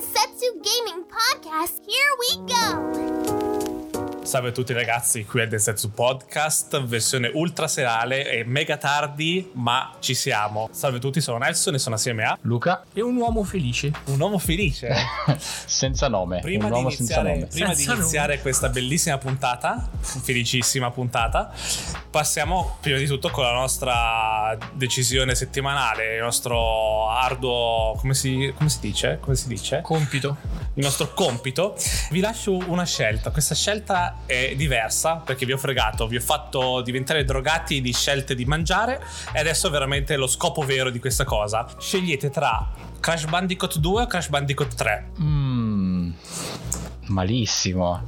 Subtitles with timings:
[0.00, 1.82] Densetsu Gaming Podcast.
[1.84, 4.24] Here we go.
[4.24, 9.94] Salve a tutti ragazzi, qui è Densetsu Podcast, versione ultra serale e mega tardi, ma
[9.98, 10.68] ci siamo.
[10.72, 13.92] Salve a tutti, sono Nelson e sono assieme a Luca E un uomo felice.
[14.06, 14.88] un uomo felice.
[15.66, 16.38] senza nome.
[16.40, 17.46] Prima, un di uomo senza iniziare, nome.
[17.50, 21.52] prima di Senza iniziare questa bellissima puntata, felicissima puntata,
[22.10, 28.68] passiamo prima di tutto con la nostra decisione settimanale, il nostro arduo, come si, come
[28.68, 29.18] si dice?
[29.20, 29.80] Come si dice?
[29.82, 30.36] Compito.
[30.74, 31.76] il nostro compito,
[32.10, 33.30] vi lascio una scelta.
[33.30, 38.34] Questa scelta è diversa perché vi ho fregato, vi ho fatto diventare drogati di scelte
[38.34, 39.00] di mangiare
[39.32, 41.66] e adesso è veramente lo scopo vero di questa cosa.
[41.78, 45.10] Scegliete tra Crash Bandicoot 2 o Crash Bandicoot 3.
[45.20, 46.10] Mm,
[47.06, 48.02] malissimo.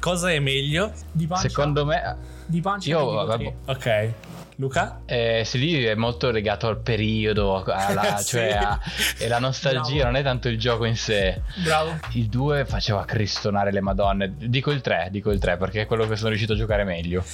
[0.00, 0.92] Cosa è meglio?
[1.12, 1.28] Di.
[1.34, 2.16] Secondo me,
[2.52, 2.90] Di pancia.
[2.90, 3.54] Io, vabbè.
[3.64, 4.12] Ok.
[4.56, 5.00] Luca?
[5.06, 8.24] eh, se lì è molto legato al periodo, alla, Sì.
[8.36, 8.78] cioè a-
[9.18, 10.04] e la nostalgia, Bravo.
[10.10, 11.40] non è tanto il gioco in sé.
[11.62, 11.98] Bravo.
[12.12, 14.34] Il 2 faceva cristonare le madonne.
[14.36, 17.24] Dico il 3, dico il 3 perché è quello che sono riuscito a giocare meglio.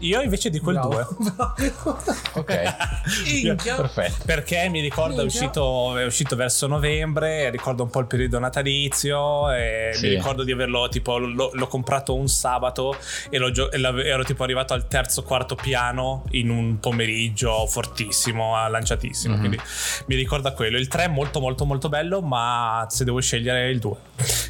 [0.00, 1.06] Io invece dico il 2.
[1.18, 2.02] Bravo.
[2.36, 2.46] Ok,
[3.76, 4.24] perfetto.
[4.24, 9.50] Perché mi ricordo è uscito, è uscito verso novembre, ricordo un po' il periodo natalizio
[9.52, 10.08] e Sì.
[10.08, 12.96] mi ricordo di averlo tipo l'ho, l'ho comprato un sabato
[13.30, 18.54] e, l'ho gio- e ero tipo arrivato al terzo quarto piano in un pomeriggio fortissimo,
[18.64, 19.38] eh, lanciatissimo, Mhm.
[19.40, 19.58] quindi
[20.06, 20.78] mi ricorda quello.
[20.78, 23.96] Il 3 è molto molto molto bello, ma se devo scegliere il 2.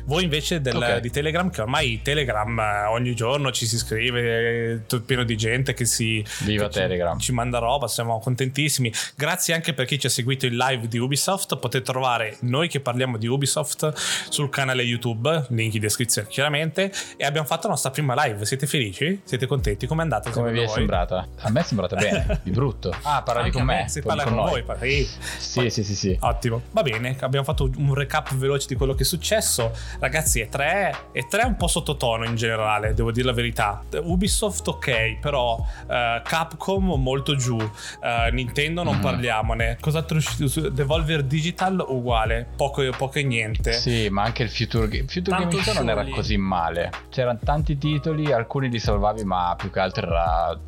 [0.07, 0.99] Voi invece del- Ok.
[0.99, 5.37] di Telegram, che ormai Telegram eh, ogni giorno ci si scrive, è tutto pieno di
[5.37, 7.19] gente che si Viva che ci- Telegram.
[7.19, 8.93] ci manda roba, siamo contentissimi.
[9.17, 11.57] Grazie anche per chi ci ha seguito in live di Ubisoft.
[11.59, 13.93] Potete trovare noi che parliamo di Ubisoft
[14.29, 16.93] sul canale YouTube, link in descrizione chiaramente.
[17.17, 18.45] E abbiamo fatto la nostra prima live.
[18.45, 19.21] Siete felici?
[19.25, 19.87] Siete contenti?
[19.87, 20.31] Com'è andata?
[20.31, 20.75] Come vi è voi?
[20.75, 21.27] sembrata?
[21.41, 22.95] A me è sembrata bene, di brutto.
[23.03, 23.85] Ah, parlavi Anche con me?
[23.89, 24.51] Se parla con noi.
[24.51, 25.09] voi, parla- sì.
[25.39, 26.17] Sì, sì, sì, sì.
[26.21, 27.17] Ottimo, va bene.
[27.21, 29.73] Abbiamo fatto un recap veloce di quello che è successo.
[29.99, 33.83] Ragazzi, è 3 è 3 un po' sottotono in generale, devo dire la verità.
[34.03, 37.59] Ubisoft, ok, però eh, Capcom molto giù.
[37.59, 39.01] Eh, Nintendo non Mhm.
[39.03, 39.77] parliamone.
[39.81, 41.85] Cos'altro uscito su Devolver Digital?
[41.89, 43.73] Uguale, poco, poco e niente.
[43.73, 46.91] Sì, ma anche il Future, Ga- Future Show non era così male.
[47.11, 50.59] C'erano tanti titoli, alcuni li salvavi, ma più che altro era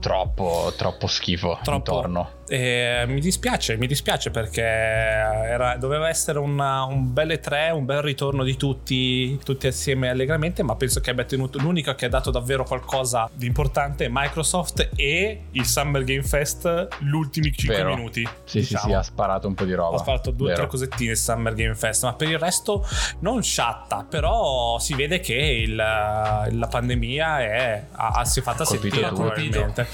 [0.00, 1.76] troppo, troppo schifo Troppo.
[1.76, 2.30] intorno.
[2.52, 8.02] E mi dispiace, mi dispiace perché era- doveva essere una- un bel E3, un bel
[8.02, 12.32] ritorno di tutti, tutti assieme allegramente, ma penso che abbia tenuto l'unico che ha dato
[12.32, 17.94] davvero qualcosa di importante è Microsoft e il Summer Game Fest gli ultimi 5 Vero.
[17.94, 18.24] minuti.
[18.42, 18.84] Sì, sì, diciamo.
[18.88, 19.94] sì, ha sparato un po' di roba.
[19.96, 22.84] Ho fatto due o tre cosettine il Summer Game Fest, ma per il resto
[23.20, 24.06] non sciatta.
[24.10, 29.14] Però si vede che il- la pandemia è, ha, ha- si è fatta Colpito sentire
[29.14, 29.86] probabilmente.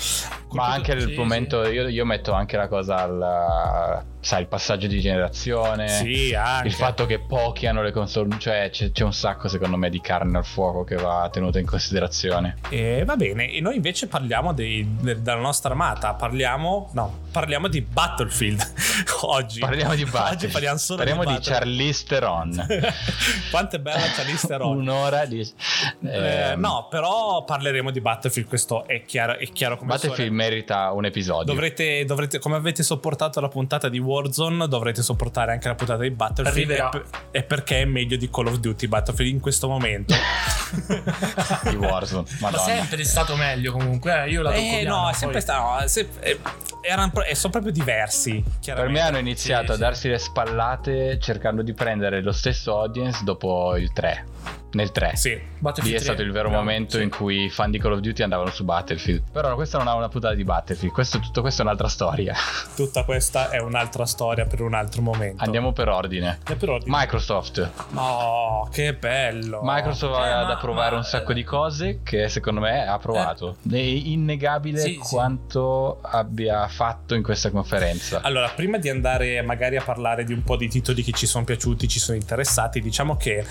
[0.53, 4.89] Ma anche il sì, momento, io, io metto anche la cosa al sai, il passaggio
[4.89, 5.89] di generazione.
[5.89, 6.67] Sì, anche.
[6.67, 10.01] Il fatto che pochi hanno le console, cioè c'è, c'è un sacco secondo me di
[10.01, 12.57] carne al fuoco che va tenuto in considerazione.
[12.69, 17.69] E va bene, e noi invece parliamo dei- de- della nostra amata, parliamo, no, parliamo
[17.69, 18.73] di Battlefield
[19.23, 19.61] oggi.
[19.61, 20.53] Parliamo di Oggi Battlefield.
[20.53, 21.41] parliamo solo Parliamo di, di.
[21.41, 22.67] Charlize Theron.
[23.51, 24.77] Quanto è bella Charlize Theron.
[24.77, 25.41] Un'ora di...
[25.41, 30.43] Eh, ehm, no, però parleremo di Battlefield, questo è chiaro, è chiaro come Battlefield suona.
[30.43, 31.45] merita un episodio.
[31.45, 36.11] Dovrete, dovrete, come avete sopportato la puntata di Warzone, dovrete sopportare anche la puntata di
[36.11, 36.71] Battlefield.
[36.71, 36.89] Arriverà.
[36.89, 40.15] E, per- e perché è meglio di Call of Duty Battlefield in questo momento.
[41.69, 42.27] di Warzone.
[42.41, 42.63] Ma Madonna.
[42.65, 44.25] sempre è stato meglio comunque.
[44.25, 45.81] Eh, io la Eh, no, è poi- sempre stato.
[45.83, 46.39] no, se- eh,
[46.83, 48.43] erano sono proprio diversi.
[48.65, 49.81] Per me hanno iniziato Sì, a sì.
[49.81, 54.25] darsi le spallate cercando di prendere lo stesso audience dopo il 3.
[54.73, 55.13] Nel 3.
[55.17, 55.31] Sì.
[55.31, 57.03] Lì Battlefield è stato 3, il vero bravo, momento sì.
[57.03, 59.23] in cui i fan di Call of Duty andavano su Battlefield.
[59.33, 62.35] Però questa non ha una puntata di Battlefield, questo, tutto questo è un'altra storia.
[62.77, 65.43] Tutta questa è un'altra storia per un altro momento.
[65.43, 66.41] Andiamo per ordine.
[66.47, 67.71] E però- Microsoft.
[67.95, 69.61] Oh, che bello.
[69.63, 72.99] Microsoft Eh, ha ma- da provare ma- un sacco di cose che secondo me ha
[72.99, 73.57] provato.
[73.71, 74.99] È innegabile Sì, sì.
[74.99, 78.21] quanto abbia fatto in questa conferenza.
[78.23, 81.45] Allora, prima di andare magari a parlare di un po' di titoli che ci sono
[81.45, 83.45] piaciuti, ci sono interessati, diciamo che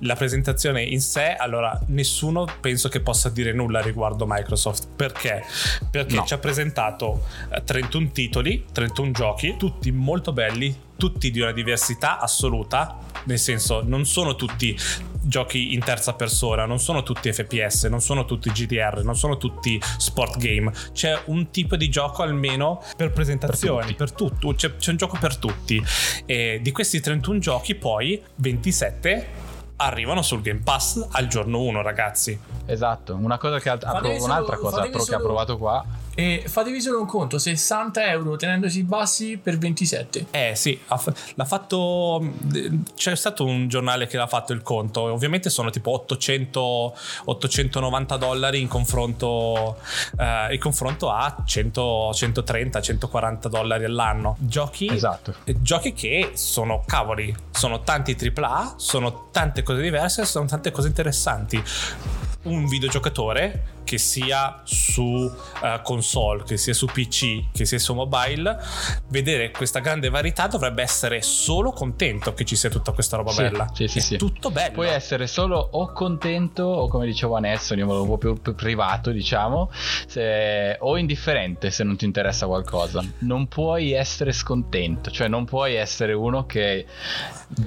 [0.00, 4.88] la presentazione in sé, allora, nessuno penso che possa dire nulla riguardo Microsoft.
[4.94, 5.44] Perché?
[5.90, 6.24] Perché No.
[6.24, 12.18] ci ha presentato eh, 31 titoli, 31 giochi, tutti molto belli, tutti di una diversità
[12.18, 14.76] assoluta, nel senso non sono tutti
[15.20, 19.80] giochi in terza persona, non sono tutti FPS, non sono tutti GDR, non sono tutti
[19.98, 24.96] sport game, c'è un tipo di gioco almeno per presentazioni, per, tutto, c'è, c'è un
[24.96, 25.80] gioco per tutti.
[26.26, 29.46] E di questi 31 giochi poi 27
[29.80, 32.38] arrivano sul Game Pass al giorno 1 ragazzi.
[32.66, 35.84] Esatto, una cosa che ha, un'altra solo- cosa pro- che ha solo- provato qua.
[36.18, 40.26] E fatevi solo un conto, 60 euro tenendosi bassi per 27.
[40.32, 42.32] Eh sì, l'ha fatto.
[42.96, 45.02] C'è stato un giornale che l'ha fatto il conto.
[45.02, 49.76] Ovviamente sono tipo 800, 890 dollari in confronto,
[50.18, 54.34] eh, in confronto a 100, 130, 140 dollari all'anno.
[54.40, 55.36] Giochi, Esatto.
[55.60, 61.62] giochi che sono cavoli, sono tanti AAA, sono tante cose diverse, sono tante cose interessanti.
[62.42, 65.32] Un videogiocatore che sia su
[65.64, 68.58] eh, console, che sia su PC, che sia su mobile,
[69.08, 73.40] vedere questa grande varietà dovrebbe essere solo contento che ci sia tutta questa roba Sì,
[73.44, 73.70] bella.
[73.72, 74.16] sì, sì, È sì.
[74.18, 74.72] tutto bello.
[74.74, 78.18] Puoi essere solo o contento o come dicevo a Nelson, io me lo un po'
[78.18, 79.70] più, più privato diciamo,
[80.06, 83.02] se- o indifferente se non ti interessa qualcosa.
[83.20, 86.84] Non puoi essere scontento, cioè non puoi essere uno che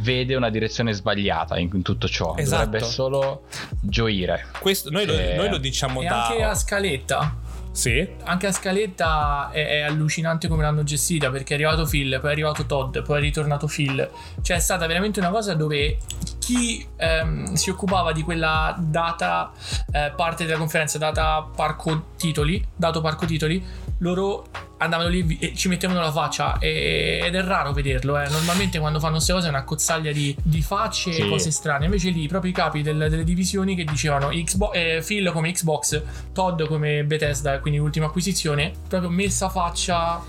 [0.01, 2.35] vede una direzione sbagliata in, in tutto ciò.
[2.37, 2.65] Esatto.
[2.65, 3.43] Dovrebbe solo
[3.81, 4.45] gioire.
[4.59, 6.01] Questo- noi, lo, Eh, noi lo diciamo.
[6.13, 7.35] Anche a scaletta.
[7.71, 8.05] Sì.
[8.23, 12.33] Anche a scaletta è, è allucinante come l'hanno gestita perché è arrivato Phil, poi è
[12.33, 14.09] arrivato Todd, poi è ritornato Phil.
[14.41, 15.97] Cioè è stata veramente una cosa dove
[16.39, 19.51] chi ehm, si occupava di quella data
[19.91, 23.63] eh, parte della conferenza, data parco titoli, dato parco titoli,
[24.01, 24.45] loro
[24.77, 28.19] andavano lì e ci mettevano la faccia e- ed è raro vederlo.
[28.19, 28.27] eh.
[28.29, 31.21] Normalmente quando fanno queste cose è una cozzaglia di, di facce Sì.
[31.21, 31.85] e cose strane.
[31.85, 36.01] Invece lì proprio i capi del- delle divisioni che dicevano Xbox, eh, Phil come Xbox,
[36.33, 40.19] Todd come Bethesda, quindi l'ultima acquisizione, proprio messa faccia,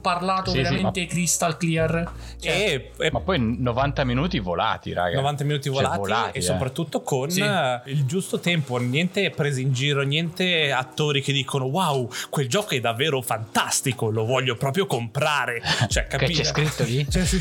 [0.00, 2.10] parlato Sì, sì, veramente crystal clear.
[2.40, 5.16] Cioè, E, e Ma poi 90 minuti volati, raga.
[5.16, 6.42] 90 minuti Cioè, volati, volati, e eh.
[6.42, 7.40] soprattutto con Sì.
[7.86, 12.80] il giusto tempo, niente presi in giro, niente attori che dicono wow, quel gioco è
[12.80, 15.60] davvero fantastico, lo voglio proprio comprare.
[15.88, 16.42] Cioè, Che capite?
[16.42, 17.06] c'è scritto lì?
[17.10, 17.40] Cioè, sì,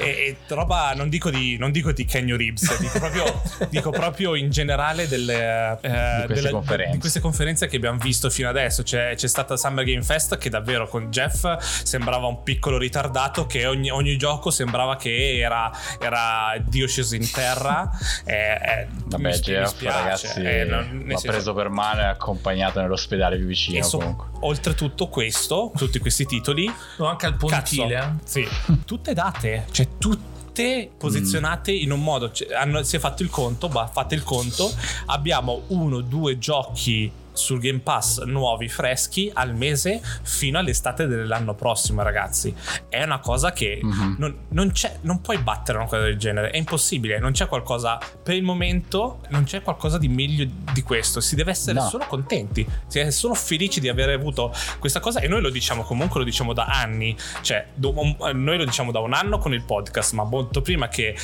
[0.00, 4.34] e, e roba non dico di non dico di Kenny Reeves dico proprio, dico proprio
[4.34, 6.92] in generale delle, eh, Di queste conferenze.
[6.92, 10.48] di queste conferenze che abbiamo visto fino adesso c'è, c'è stata Summer Game Fest che
[10.50, 11.44] davvero con Jeff
[11.92, 17.30] sembrava un piccolo ritardato che ogni, ogni gioco sembrava che era, era Dio sceso in
[17.30, 17.90] terra
[18.24, 22.04] eh, eh, Vabbè, mi, spi- mi ragazzi, eh, non- l'ha senso- preso per mano e
[22.04, 23.78] accompagnato nell'ospedale più vicino.
[23.78, 24.28] e so- comunque.
[24.40, 27.94] oltretutto questo tutti questi titoli o anche al pontile.
[27.94, 28.48] Cazzo, sì.
[28.86, 32.30] tutte date, cioè tutte posizionate in un modo.
[32.32, 34.70] Cioè, hanno- si è fatto il conto, bah, fate il conto.
[35.06, 42.02] Abbiamo uno, due giochi sul Game Pass nuovi, freschi al mese fino all'estate dell'anno prossimo,
[42.02, 42.54] ragazzi.
[42.88, 44.16] È una cosa che Mhm.
[44.18, 46.50] non, non c'è, non puoi battere una cosa del genere.
[46.50, 47.18] È impossibile.
[47.18, 51.20] Non c'è qualcosa per il momento, non c'è qualcosa di meglio di questo.
[51.20, 51.88] Si deve essere No.
[51.88, 55.20] solo contenti, si è solo felici di aver avuto questa cosa.
[55.20, 57.16] E noi lo diciamo comunque, lo diciamo da anni.
[57.40, 57.94] Cioè, do-
[58.32, 61.16] noi lo diciamo da un anno con il podcast, ma molto prima che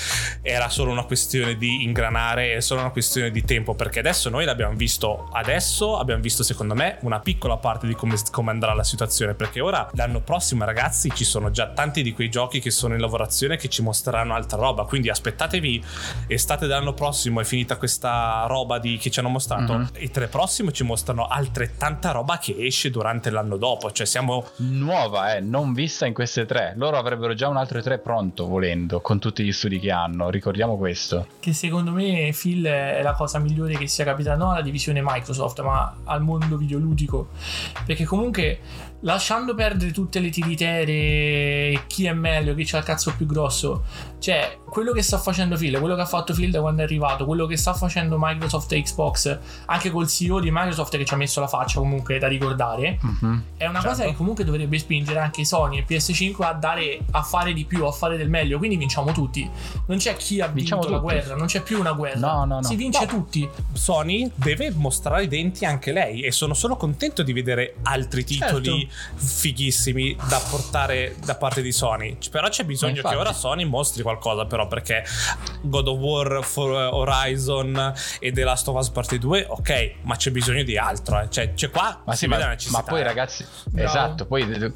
[0.43, 3.75] era solo una questione di ingranare, è solo una questione di tempo.
[3.75, 8.16] Perché adesso noi l'abbiamo visto adesso, abbiamo visto secondo me una piccola parte di come,
[8.30, 9.34] come andrà la situazione.
[9.34, 13.00] Perché ora l'anno prossimo, ragazzi, ci sono già tanti di quei giochi che sono in
[13.00, 14.84] lavorazione che ci mostreranno altra roba.
[14.84, 15.84] Quindi aspettatevi,
[16.26, 19.78] estate dell'anno prossimo è finita questa roba di, che ci hanno mostrato.
[19.78, 19.88] Mhm.
[19.92, 23.90] E tre prossimo ci mostrano altrettanta roba che esce durante l'anno dopo.
[23.92, 26.74] Cioè, siamo Nuova, eh, non vista in queste tre.
[26.76, 30.30] Loro avrebbero già un altro tre pronto, volendo, con tutti gli studi che hanno.
[30.30, 31.26] Ricordiamo questo.
[31.40, 35.60] Che secondo me Phil è la cosa migliore che sia capitata non alla divisione Microsoft,
[35.62, 37.29] ma al mondo videoludico.
[37.85, 38.61] Perché comunque
[39.00, 43.84] lasciando perdere tutte le tiritere e chi è meglio, chi c'ha il cazzo più grosso,
[44.19, 47.24] cioè quello che sta facendo Phil, quello che ha fatto Phil da quando è arrivato,
[47.24, 51.17] quello che sta facendo Microsoft e Xbox, anche col CEO di Microsoft che ci ha
[51.17, 53.43] messo la faccia comunque da ricordare, Mhm.
[53.56, 53.88] è una Certo.
[53.96, 57.84] cosa che comunque dovrebbe spingere anche Sony e PS5 a dare a fare di più,
[57.84, 58.58] a fare del meglio.
[58.58, 59.48] Quindi vinciamo tutti.
[59.86, 61.00] Non c'è chi ha vinto Vinciamo la tutti.
[61.02, 62.19] guerra, non c'è più una guerra.
[62.19, 62.62] No, no, no.
[62.62, 63.06] Si vince No.
[63.06, 63.48] tutti.
[63.72, 68.87] Sony deve mostrare i denti anche lei e sono solo contento di vedere altri titoli
[69.14, 73.14] fighissimi da portare da parte di Sony però c'è bisogno infatti.
[73.14, 75.04] che ora Sony mostri qualcosa però perché
[75.62, 80.30] God of War for Horizon e The Last of Us Parte 2 ok ma c'è
[80.30, 81.30] bisogno di altro eh.
[81.30, 82.38] cioè c'è qua Ma sì, ma,
[82.70, 83.02] ma poi eh.
[83.02, 83.88] ragazzi, Bravo.
[83.88, 84.72] esatto, poi eh,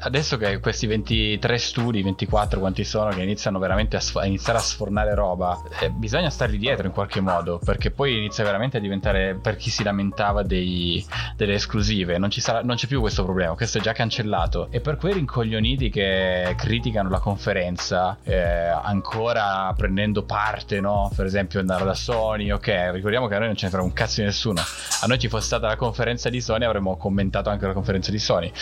[0.00, 4.62] adesso che questi 23 studi, 24 quanti sono, che iniziano veramente a, sf- iniziare a
[4.62, 9.38] sfornare roba, eh, bisogna stargli dietro in qualche modo, perché poi inizia veramente a diventare,
[9.40, 11.04] per chi si lamentava dei-
[11.36, 14.68] delle esclusive, non, ci sarà, non c'è più questo problema, questo è già cancellato.
[14.70, 21.10] E per quei rincoglioniti che criticano la conferenza, eh, ancora prendendo parte, no?
[21.14, 23.92] Per esempio andare da Sony, ok, ricordiamo che a noi non ce ne frega un
[23.92, 24.60] cazzo di nessuno.
[24.60, 28.18] A noi ci fosse stata la conferenza di Sony avremmo commentato anche la conferenza di
[28.18, 28.52] Sony.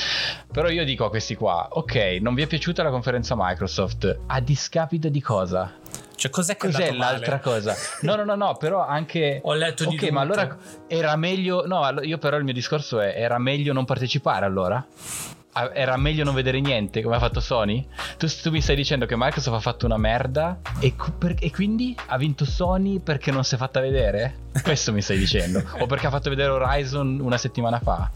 [0.52, 4.20] Però io dico a questi qua, ok, non vi è piaciuta la conferenza Microsoft?
[4.26, 5.72] A discapito di cosa?
[6.16, 7.42] Cioè, cos'è Cos'è l'altra male?
[7.42, 7.76] cosa?
[8.00, 9.40] No, no, no, no, però anche...
[9.42, 10.12] Ho letto di Ok, tutto.
[10.12, 10.56] ma allora
[10.86, 11.66] era meglio...
[11.66, 14.84] No, io però il mio discorso è, era meglio non partecipare allora?
[15.72, 17.86] Era meglio non vedere niente come ha fatto Sony?
[18.18, 21.96] Tu, tu mi stai dicendo che Microsoft ha fatto una merda e, per- e quindi
[22.06, 24.44] ha vinto Sony perché non si è fatta vedere?
[24.62, 25.62] Questo mi stai dicendo?
[25.80, 28.10] O perché ha fatto vedere Horizon una settimana fa?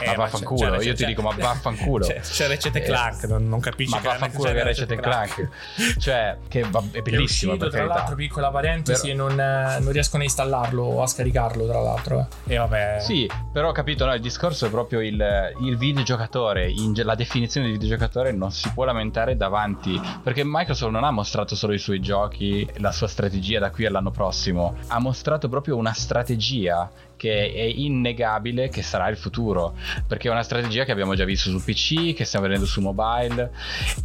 [0.00, 2.06] Eh, ma vaffanculo, c'è- c'è- io ti dico ma vaffanculo.
[2.06, 5.48] C'è, c'è Ratchet Eh, Clank, non, non capisci Ma vaffanculo che Ratchet Clank.
[5.98, 9.78] Cioè, che va- è È bellissimo uscito, per tra l'altro, piccola parentesi, Però- non, eh,
[9.80, 12.28] non riescono a installarlo o a scaricarlo, tra l'altro.
[12.46, 12.54] eh.
[12.54, 12.98] E vabbè.
[13.00, 17.66] Sì, però ho capito, no, il discorso è proprio il, il videogiocatore, in la definizione
[17.66, 22.00] di videogiocatore non si può lamentare davanti, perché Microsoft non ha mostrato solo i suoi
[22.00, 27.60] giochi, la sua strategia da qui all'anno prossimo, ha mostrato proprio una strategia che è
[27.62, 32.14] innegabile che sarà il futuro, perché è una strategia che abbiamo già visto su PC,
[32.14, 33.52] che stiamo vedendo su mobile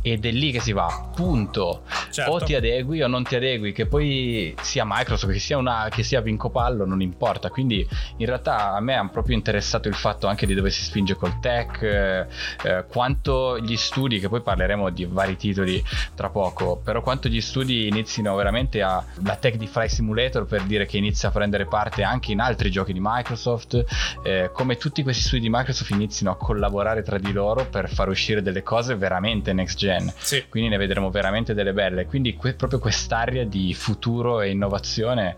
[0.02, 1.84] ed è lì che si va, punto.
[2.10, 2.32] Certo.
[2.32, 6.04] O ti adegui o non ti adegui, che poi sia Microsoft, che sia, una, che
[6.04, 7.50] sia Vinco Pallo, non importa.
[7.50, 11.16] Quindi in realtà a me ha proprio interessato il fatto anche di dove si spinge
[11.16, 12.26] col tech, eh,
[12.64, 15.84] eh, quanto gli studi, che poi parleremo di vari titoli
[16.16, 19.04] tra poco, però quanto gli studi inizino veramente a...
[19.24, 22.72] la tech di Fly Simulator per dire che inizia a prendere parte anche in altri
[22.72, 23.84] giochi di Microsoft,
[24.24, 28.08] eh, come tutti questi studi di Microsoft inizino a collaborare tra di loro per far
[28.08, 30.46] uscire delle cose veramente next gen Sì.
[30.48, 32.06] quindi ne vedremo veramente delle belle.
[32.06, 35.36] Quindi que- proprio quest'area di futuro e innovazione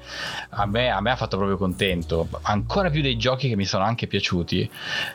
[0.49, 2.27] a me, a me ha fatto proprio contento.
[2.43, 4.69] Ancora più dei giochi che mi sono anche piaciuti,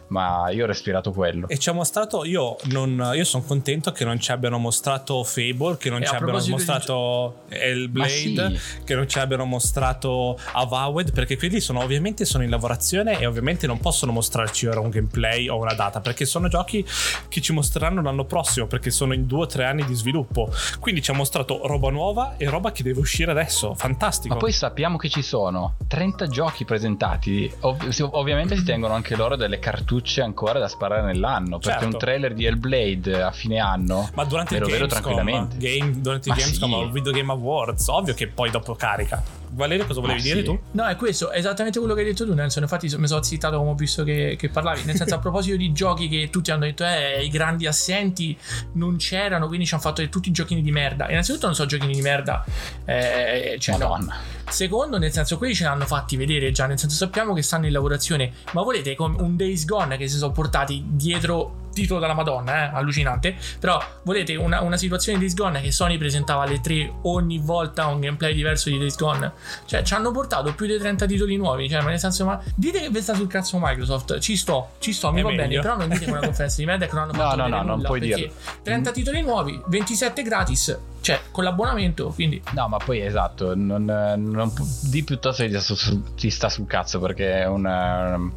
[0.09, 1.49] ma io ho respirato quello.
[1.49, 5.77] E ci ha mostrato, io, non- io sono contento che non ci abbiano mostrato Fable,
[5.79, 10.39] che non E ci abbiano proposito di mostrato Hellblade, Ma che non ci abbiano mostrato
[10.53, 14.91] Avowed, perché quelli sono ovviamente sono in lavorazione e ovviamente non possono mostrarci ora un
[14.91, 16.85] gameplay o una data, perché sono giochi
[17.29, 20.53] che ci mostreranno l'anno prossimo, perché sono in due o tre anni di sviluppo.
[20.79, 23.75] Quindi ci ha mostrato roba nuova e roba che deve uscire adesso.
[23.75, 24.35] Fantastico.
[24.35, 27.53] Ma poi sappiamo che ci sono 30 giochi presentati.
[27.61, 31.59] Ov- ovviamente si tengono anche loro delle cartucce ancora da sparare nell'anno.
[31.59, 31.95] Perché Certo.
[31.95, 35.57] un trailer di Hellblade a fine anno Ma durante il Gamescom, tranquillamente.
[35.59, 36.79] game, durante il Gamescom sì.
[36.85, 39.23] il Video Game Awards, ovvio che poi dopo carica.
[39.53, 40.45] Valerio, cosa volevi Ma dire sì.
[40.45, 40.59] tu?
[40.73, 42.63] No, è questo, è esattamente quello che hai detto tu, Nelson.
[42.63, 44.85] Infatti mi sono zittato come ho visto che, che parlavi.
[44.85, 48.37] Nel senso, a proposito di giochi che tutti hanno detto, eh, i grandi assenti
[48.75, 51.11] non c'erano, quindi ci hanno fatto tutti i giochini di merda.
[51.11, 52.45] Innanzitutto non so giochini di merda.
[52.85, 53.89] Eh, cioè, no.
[53.89, 54.17] Madonna.
[54.49, 57.73] Secondo, nel senso, quelli ce l'hanno fatti vedere già, nel senso sappiamo che stanno in
[57.73, 62.71] lavorazione, ma volete come un Days Gone che si sono portati dietro titolo della Madonna,
[62.71, 66.93] eh, allucinante, però volete una, una situazione di Days Gone che Sony presentava alle 3
[67.03, 69.33] ogni volta un gameplay diverso di Days Gone,
[69.67, 72.81] cioè ci hanno portato più di 30 titoli nuovi, cioè ma nel senso, ma dite
[72.81, 75.77] che vi sta sul cazzo Microsoft, ci sto, ci sto, mi È va bene, però
[75.77, 77.77] non dite che una conferenza di merda che non hanno No, fatto no, no, non
[77.77, 78.35] nulla, puoi perché dirlo.
[78.63, 84.53] 30 titoli nuovi, 27 gratis, cioè con l'abbonamento, quindi No, ma poi esatto, non, non
[84.91, 87.67] di piuttosto ti sta, su- ti sta sul cazzo perché è un...
[87.67, 88.33] ehm,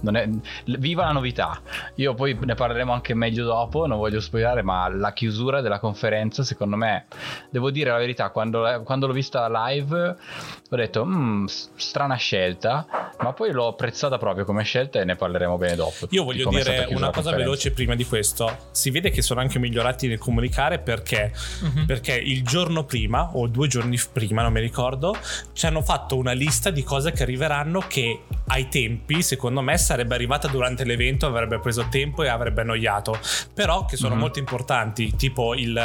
[0.00, 0.28] non è-
[0.78, 1.60] viva la novità.
[1.96, 6.44] Io poi ne parleremo anche meglio dopo, non voglio spoilerare, ma la chiusura della conferenza,
[6.44, 7.06] secondo me,
[7.50, 10.16] devo dire la verità, quando, quando l'ho vista live
[10.70, 12.86] ho detto, "Mm, strana scelta,
[13.20, 16.06] ma poi l'ho apprezzata proprio come scelta e ne parleremo bene dopo.
[16.10, 18.56] Io di voglio stata dire una cosa veloce prima di questo.
[18.70, 21.32] Si vede che sono anche migliorati nel comunicare perché,
[21.62, 21.86] Mhm.
[21.86, 25.16] perché il giorno prima o due giorni prima, non mi ricordo,
[25.52, 30.14] ci hanno fatto una lista di cose che arriveranno che ai tempi, secondo me, sarebbe
[30.14, 33.18] arrivata durante l'evento, avrebbe preso tempo e avrebbe annoiato.
[33.54, 34.20] Però che sono Mhm.
[34.20, 35.76] molto importanti, tipo il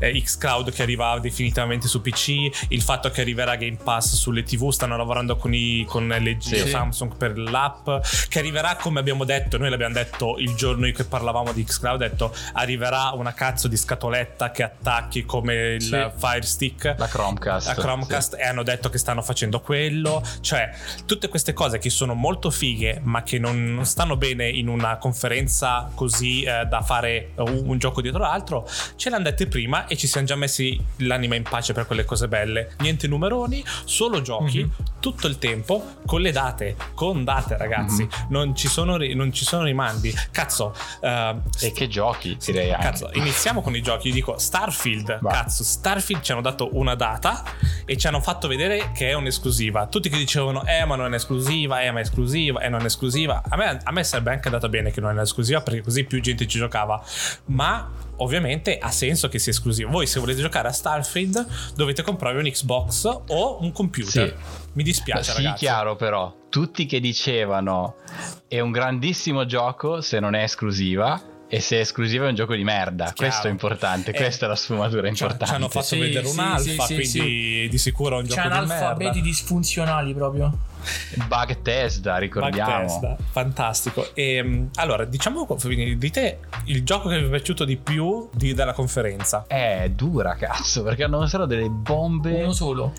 [0.00, 4.70] eh, Xcloud che arriva definitivamente su PC, il fatto che arriverà Game Pass sulle TV,
[4.70, 6.68] stanno lavorando con, i, con LG Sì.
[6.68, 7.88] Samsung per l'app,
[8.28, 12.00] che arriverà come abbiamo detto, noi l'abbiamo detto il giorno in cui parlavamo di Xcloud,
[12.00, 16.06] ho detto arriverà una cazzo di scatoletta che attacchi come il Sì.
[16.16, 16.94] Fire Stick.
[16.96, 17.66] La Chromecast.
[17.68, 20.70] La Chromecast e hanno detto che stanno facendo quello, cioè
[21.06, 24.96] tutte queste cose che sono molto fighe ma che non, non stanno bene in una
[24.98, 29.86] conferenza così eh, da fare un, un gioco dietro l'altro, ce le hanno dette prima
[29.86, 32.74] e ci siamo già messi l'anima in pace per quelle cose belle.
[32.78, 34.70] Niente numeroni, solo giochi, Mhm.
[35.00, 38.26] tutto il tempo con le date, con date ragazzi, Mhm.
[38.28, 40.14] non, ci sono, non ci sono rimandi.
[40.30, 42.84] Cazzo, eh, E che giochi, direi anche.
[42.86, 44.08] Cazzo, iniziamo con i giochi.
[44.08, 45.18] Io dico Starfield.
[45.20, 45.30] Va.
[45.30, 47.42] Cazzo, Starfield ci hanno dato una data
[47.84, 49.86] e ci hanno fatto vedere che è un'esclusiva.
[49.86, 52.86] Tutti che dicevano, eh, ma non è esclusiva, eh, ma è esclusiva, eh, non è
[52.86, 53.42] esclusiva.
[53.48, 56.20] A me, a me sarebbe anche andata bene che non è esclusiva perché così più
[56.20, 57.02] gente ci giocava.
[57.46, 59.90] Ma ovviamente ha senso che sia esclusiva.
[59.90, 64.28] Voi, se volete giocare a Starfield, dovete comprare un Xbox o un computer.
[64.28, 64.62] Sì.
[64.72, 65.64] Mi dispiace, sì, ragazzi.
[65.64, 67.96] chiaro però, tutti che dicevano
[68.48, 72.54] è un grandissimo gioco se non è esclusiva e se è esclusivo è un gioco
[72.56, 73.04] di merda.
[73.04, 73.14] Chiaro.
[73.16, 75.46] Questo è importante, Eh, questa è la sfumatura importante.
[75.46, 78.26] Ci hanno fatto Sì, vedere un sì, alfa, sì, sì, quindi di sicuro è un
[78.26, 79.20] C'è gioco di analfabeti merda.
[79.20, 80.52] disfunzionali proprio.
[81.26, 82.82] Bug Tesla, ricordiamo.
[82.82, 84.14] Bethesda, fantastico.
[84.14, 85.46] E, mh, allora, diciamo,
[85.96, 89.44] dite il gioco che vi è piaciuto di più di- della conferenza.
[89.46, 92.42] È dura, cazzo, perché hanno solo delle bombe.
[92.42, 92.92] Uno solo.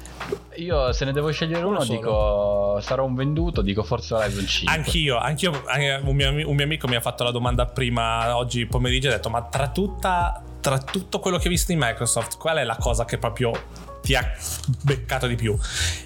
[0.56, 4.74] Io se ne devo scegliere Uno uno, dico sarò un venduto, dico Forza Horizon 5.
[4.76, 8.66] Anch'io, anch'io eh, un, mio, un mio amico mi ha fatto la domanda prima oggi
[8.66, 12.38] pomeriggio e ha detto ma tra tutta tra tutto quello che hai visto di Microsoft
[12.38, 13.52] qual è la cosa che proprio
[14.06, 14.32] ti ha
[14.82, 15.58] beccato di più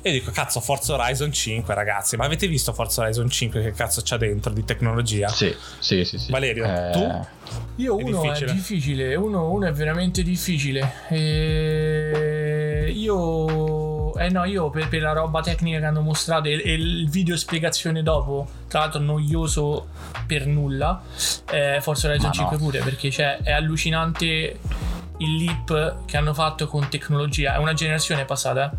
[0.01, 4.01] e dico cazzo Forza Horizon 5 ragazzi ma avete visto Forza Horizon 5 che cazzo
[4.03, 6.31] c'ha dentro di tecnologia Sì, sì, sì, sì.
[6.31, 7.27] Valerio, Eh, tu?
[7.77, 8.51] Io È uno difficile.
[8.51, 10.93] è difficile, uno, uno è veramente difficile.
[11.07, 16.73] E io, eh no, io per, per la roba tecnica che hanno mostrato e, e
[16.73, 19.87] il video spiegazione dopo, tra l'altro noioso
[20.27, 21.01] per nulla,
[21.51, 22.63] eh, Forza Horizon Ma 5 no.
[22.63, 24.59] pure, perché cioè, è allucinante
[25.19, 27.55] il leap che hanno fatto con tecnologia.
[27.55, 28.71] È una generazione passata.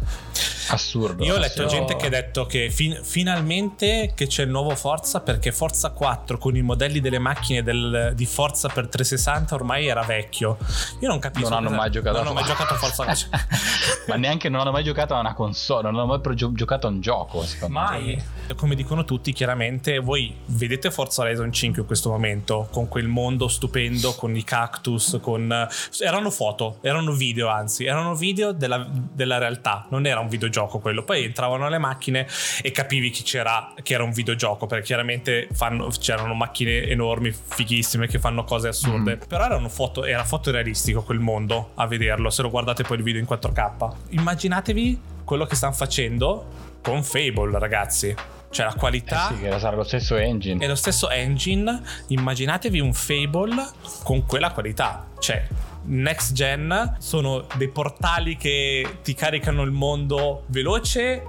[0.73, 1.25] Assurdo.
[1.25, 4.75] Io ho letto Però- gente che ha detto che fin- finalmente che c'è il nuovo
[4.77, 9.87] Forza perché Forza 4 con i modelli delle macchine del- di Forza per 360 ormai
[9.87, 10.59] era vecchio.
[11.01, 11.49] Io non capisco.
[11.49, 13.29] Non hanno mai giocato Non ho mai giocato a Forza 4.
[14.07, 16.87] Ma neanche non hanno mai giocato a una console, non hanno mai pro- gio- giocato
[16.87, 17.85] a un gioco, secondo me.
[17.85, 18.23] Mai.
[18.57, 23.49] Come dicono tutti, chiaramente voi vedete Forza Horizon 5 in questo momento con quel mondo
[23.49, 25.69] stupendo, con i cactus, con
[26.01, 31.03] erano foto, erano video, anzi, erano video della, della realtà, non era un videogioco quello.
[31.05, 32.27] Poi entravano le macchine
[32.63, 38.07] e capivi chi c'era che era un videogioco, perché chiaramente fanno- c'erano macchine enormi, fighissime
[38.07, 39.17] che fanno cose assurde.
[39.17, 43.21] Però erano foto, era fotorealistico quel mondo a vederlo, se lo guardate poi il video
[43.21, 43.89] in 4K.
[44.11, 46.47] Immaginatevi quello che stanno facendo
[46.83, 48.15] con Fable, ragazzi.
[48.53, 50.65] Cioè la Eh qualità sì, che sarà lo stesso engine.
[50.65, 51.81] è lo stesso engine.
[52.09, 53.55] Immaginatevi un Fable
[54.03, 55.07] con quella qualità.
[55.21, 55.47] Cioè,
[55.85, 61.23] next gen sono dei portali che ti caricano il mondo veloce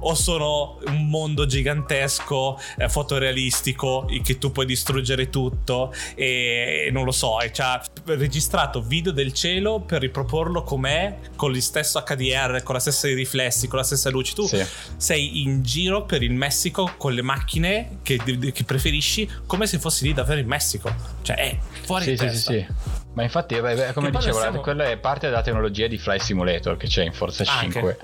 [0.00, 7.12] o, sono un mondo gigantesco, eh, fotorealistico, che tu puoi distruggere tutto e non lo
[7.12, 12.62] so, e ci ha registrato video del cielo per riproporlo com'è con lo stesso HDR,
[12.62, 14.34] con la stessa riflessi, con la stessa luce.
[14.34, 14.64] Tu Sì.
[14.96, 18.18] sei in giro per il Messico con le macchine che,
[18.52, 20.94] che preferisci come se fossi lì davvero in Messico.
[21.22, 22.52] Cioè, è fuori Sì, di sì, sì, testa.
[22.52, 22.66] sì.
[23.14, 26.86] Ma infatti, beh, come dicevo, siamo- quella è parte della tecnologia di Fly Simulator che
[26.86, 27.72] c'è in Forza Anche.
[27.72, 27.98] 5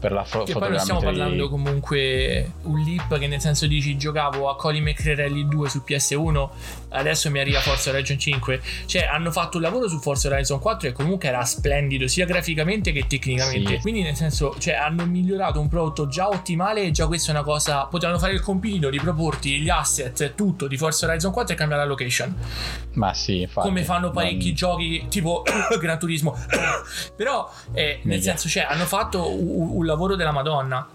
[0.00, 1.46] per la fo- Che poi non stiamo fotogrammetria.
[1.46, 6.48] parlando comunque un leap che nel senso dici giocavo a Colin McCrerelli 2 su PS1
[6.90, 10.88] adesso mi arriva Forza Horizon 5 cioè hanno fatto un lavoro su Forza Horizon 4
[10.88, 13.78] e comunque era splendido sia graficamente che tecnicamente Sì.
[13.80, 17.44] quindi nel senso cioè hanno migliorato un prodotto già ottimale e già questa è una
[17.44, 21.82] cosa potevano fare il compitino riproporti gli asset tutto di Forza Horizon 4 e cambiare
[21.82, 22.34] la location
[22.94, 23.66] Ma sì, infatti.
[23.68, 25.42] come fanno parecchi Non- giochi tipo
[25.80, 26.36] Gran Turismo.
[27.16, 30.86] Però eh, nel senso cioè hanno fatto un, un lavoro della madonna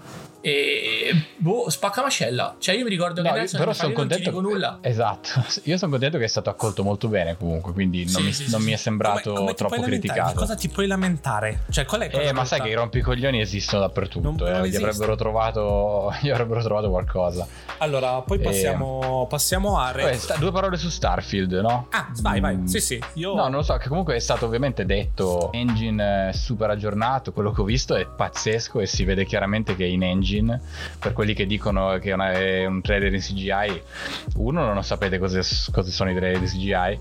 [0.45, 3.95] e boh spacca mascella cioè io mi ricordo che No, adesso però non sono ti
[3.95, 4.29] contento.
[4.29, 5.29] dico nulla Esatto.
[5.63, 8.49] Io sono contento che è stato accolto molto bene comunque, quindi non, Sì, mi, sì,
[8.51, 10.33] non sì, mi è sembrato Come- come troppo criticato.
[10.37, 11.61] Cosa ti puoi lamentare?
[11.69, 14.27] Cioè, qual è cosa Eh, ma sai che i rompicoglioni esistono dappertutto.
[14.27, 17.47] Non- non eh, gli, avrebbero trovato, gli avrebbero trovato qualcosa.
[17.77, 18.41] Allora, poi Eh.
[18.41, 19.91] passiamo, passiamo a.
[19.91, 21.87] Poi, sta- due parole su Starfield, no?
[21.91, 22.55] Ah, vai, vai.
[22.57, 22.65] Mm.
[22.65, 23.01] Sì, sì.
[23.13, 27.31] Io No, non lo so, che comunque è stato ovviamente detto engine eh, super aggiornato,
[27.31, 30.31] quello che ho visto è pazzesco e si vede chiaramente che in engine,
[30.99, 33.81] per quelli che dicono che è, una- è un trailer in CGI,
[34.35, 36.99] uno non sapete cosa, sono i trailer di CGI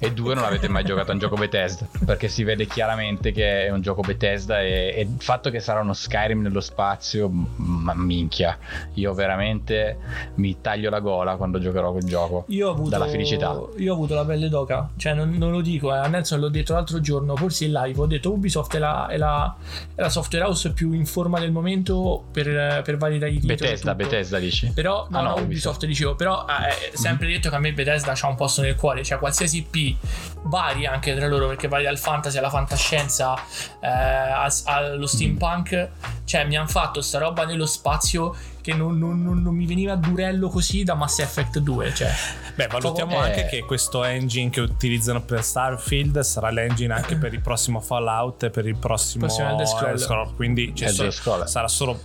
[0.00, 3.66] e due non avete mai giocato a un gioco Bethesda, perché si vede chiaramente che
[3.66, 7.46] è un gioco Bethesda e, e il fatto che sarà uno Skyrim nello spazio, m-
[7.88, 8.58] ma minchia,
[8.94, 9.96] io veramente
[10.36, 12.44] mi taglio la gola quando giocherò quel gioco.
[12.48, 13.58] io ho avuto Dalla felicità.
[13.76, 16.48] io ho avuto la pelle d'oca cioè non, non lo dico eh, a Nelson l'ho
[16.48, 19.54] detto l'altro giorno forse in live ho detto Ubisoft è la, è la,
[19.94, 23.56] è la software house più in forma del momento per, per validare i titoli e
[23.56, 23.94] Bethesda.
[23.94, 24.70] Bethesda dici?
[24.74, 25.46] Però, no, Ah, no, no, Ubisoft,
[25.82, 25.86] Ubisoft.
[25.86, 29.02] dicevo, però eh, è sempre detto che a me Bethesda c'ha un posto nel cuore,
[29.02, 29.96] cioè qualsiasi P
[30.44, 33.34] vari anche tra loro, perché vari dal fantasy alla fantascienza,
[33.80, 35.88] eh, al- allo steampunk,
[36.24, 38.34] cioè mi hanno fatto sta roba nello spazio espacio
[38.68, 42.12] che non, non- non- non mi veniva durello così da Mass Effect 2, cioè.
[42.54, 43.16] Beh, valutiamo Eh.
[43.28, 48.42] anche che questo engine che utilizzano per Starfield sarà l'engine anche per il prossimo Fallout
[48.42, 49.84] e per il prossimo, Prossimo Elder Scroll.
[49.90, 51.44] Elder Scroll, quindi ci Elder Scroll.
[51.46, 51.98] sarà solo,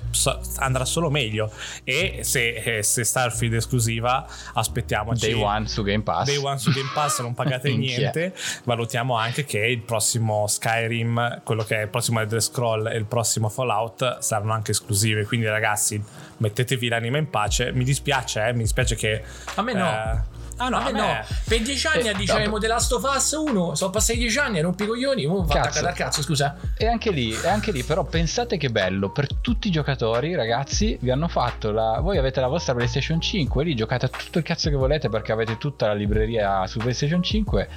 [0.58, 1.52] andrà solo meglio.
[1.84, 5.32] E se, eh, se Starfield è esclusiva, aspettiamoci.
[5.32, 6.26] Day One su Game Pass.
[6.28, 8.34] Day One su Game Pass non pagate niente.
[8.64, 13.06] Valutiamo anche che il prossimo Skyrim, quello che è il prossimo Elder Scroll e il
[13.06, 15.26] prossimo Fallout saranno anche esclusive.
[15.26, 16.02] Quindi, ragazzi,
[16.38, 17.72] mettetevi l'anima in pace.
[17.72, 19.24] Mi dispiace, eh, mi dispiace che.
[19.56, 19.88] A me no.
[19.90, 21.26] eh, Ah no, A me a me- no.
[21.46, 22.60] Per dieci anni Eh, dicevamo no.
[22.60, 25.60] The Last of Us 1, sono passati dieci anni, rompi i coglioni, mo va Cazzo.
[25.80, 26.56] attaccata al cazzo, scusa.
[26.78, 30.96] E anche lì, e anche lì, però pensate che bello, per tutti i giocatori, ragazzi,
[31.02, 32.00] vi hanno fatto la...
[32.02, 35.32] Voi avete la vostra PlayStation 5, lì giocate a tutto il cazzo che volete perché
[35.32, 37.70] avete tutta la libreria su PlayStation 5,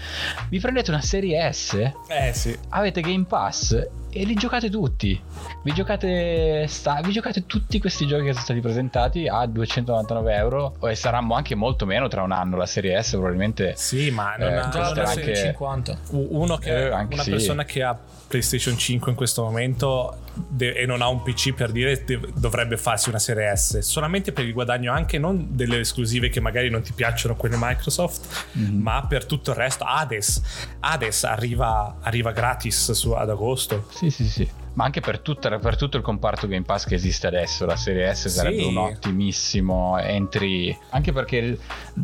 [0.51, 1.73] vi prendete una serie S,
[2.09, 2.57] Eh sì.
[2.69, 3.87] avete Game Pass
[4.17, 5.21] e li giocate tutti.
[5.63, 10.77] Vi giocate, sta- vi giocate tutti questi giochi che sono stati presentati a 299 euro
[10.89, 12.57] e saranno anche molto meno tra un anno.
[12.57, 13.75] La serie S probabilmente...
[13.77, 15.99] Sì, ma non Eh, ha, costerà anche- 50.
[16.11, 17.31] U- uno che Eh, una sì.
[17.31, 21.71] persona che ha PlayStation 5 in questo momento de- e non ha un PC per
[21.73, 26.29] dire de- dovrebbe farsi una serie S solamente per il guadagno anche non delle esclusive
[26.29, 28.81] che magari non ti piacciono quelle Microsoft Mhm.
[28.83, 30.43] ma per tutto il resto Hades
[30.81, 34.49] Hades arriva, arriva gratis su- ad agosto Sì, sì, sì.
[34.77, 38.15] Ma anche per, tutta- per tutto il comparto Game Pass che esiste adesso, la serie
[38.15, 38.67] S sarebbe Sì.
[38.69, 40.77] un ottimissimo entry.
[40.91, 41.59] Anche perché il-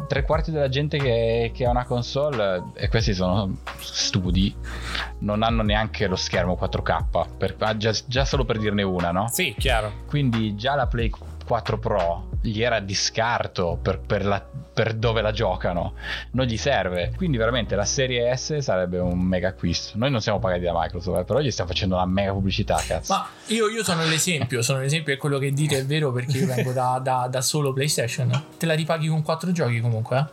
[0.08, 4.54] tre quarti della gente che, che ha una console, e questi sono studi,
[5.18, 7.26] non hanno neanche lo schermo 4K.
[7.36, 9.28] per- ah, già, già solo per dirne una, no?
[9.30, 11.10] sì chiaro Quindi già la Play
[11.52, 15.92] 4 Pro gli era di scarto per, per la- per dove la giocano,
[16.30, 17.12] non gli serve.
[17.14, 19.98] Quindi veramente la serie S sarebbe un mega acquisto.
[19.98, 23.12] Noi non siamo pagati da Microsoft, eh, però gli stiamo facendo una mega pubblicità, cazzo.
[23.12, 26.46] Ma io, io sono l'esempio, sono l'esempio e quello che dite è vero perché io
[26.46, 28.44] vengo da, da- da solo PlayStation.
[28.56, 30.24] Te la ripaghi con 4 giochi comunque, eh?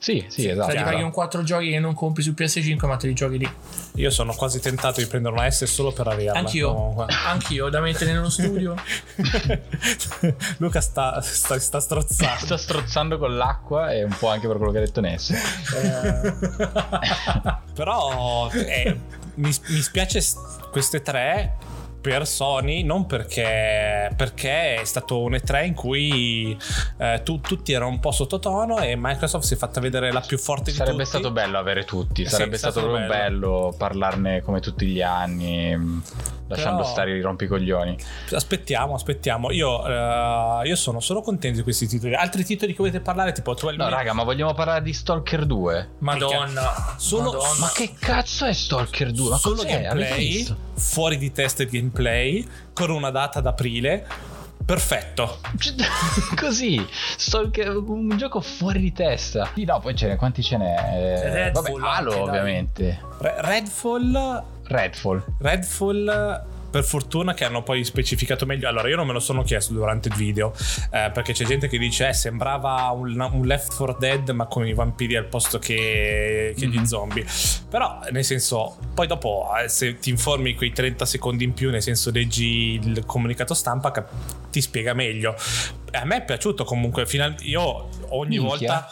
[0.00, 0.72] Sì, sì, Te esatto.
[0.72, 3.50] la ripaghi con 4 giochi che non compri su PS5 ma te li giochi lì.
[3.94, 7.06] io sono quasi tentato di prendere una S solo per averla Anch'io, comunque.
[7.26, 8.76] anch'io, da mettere nello studio.
[10.58, 14.70] Luca sta, sta, sta strozzando Sto strozzando con l'acqua e un po' anche per quello
[14.72, 15.30] che ha detto Ness.
[15.30, 16.34] Eh,
[17.74, 18.96] Però eh,
[19.34, 20.20] mi, mi spiace
[20.70, 21.56] queste tre
[22.00, 26.56] per Sony, non perché, perché è stato un E3 in cui
[26.98, 30.38] eh, tu- tutti erano un po' sottotono e Microsoft si è fatta vedere la più
[30.38, 31.08] forte di Sarebbe tutti.
[31.08, 33.74] stato bello avere tutti, Sì, sarebbe è stato, stato proprio bello.
[33.76, 36.02] parlarne come tutti gli anni, mh,
[36.48, 37.96] lasciando Però- stare i rompicoglioni.
[38.32, 39.50] Aspettiamo, aspettiamo.
[39.50, 42.14] Io, eh, io sono solo contento di questi titoli.
[42.14, 45.88] Altri titoli che volete parlare, tipo 12 No, raga, ma vogliamo parlare di Stalker 2?
[45.98, 46.94] Madonna.
[46.96, 47.58] Solo- Madonna.
[47.58, 49.30] Ma che cazzo è Stalker 2?
[49.30, 50.56] Ma solo gameplay, visto?
[50.78, 54.06] fuori di testa di gameplay, con una data d'aprile.
[54.64, 55.38] Perfetto.
[56.36, 56.86] Così,
[57.86, 59.48] un gioco fuori di testa.
[59.54, 61.50] Sì, no, poi ce n'è, quanti ce n'è?
[61.50, 63.00] Redfall vabbè, Halo ovviamente.
[63.18, 65.24] Re- Redfall Redfall.
[65.38, 68.68] Redfall per fortuna che hanno poi specificato meglio.
[68.68, 70.52] Allora io non me lo sono chiesto durante il video
[70.90, 74.66] eh, perché c'è gente che dice eh, sembrava un, un Left 4 Dead ma con
[74.66, 76.72] i vampiri al posto che, che Mhm.
[76.72, 77.26] gli zombie.
[77.70, 81.82] Però nel senso poi dopo eh, se ti informi quei 30 secondi in più nel
[81.82, 84.10] senso leggi il comunicato stampa cap-
[84.50, 85.34] ti spiega meglio.
[85.92, 87.06] A me è piaciuto comunque
[87.40, 88.46] io ogni Minchia.
[88.68, 88.90] volta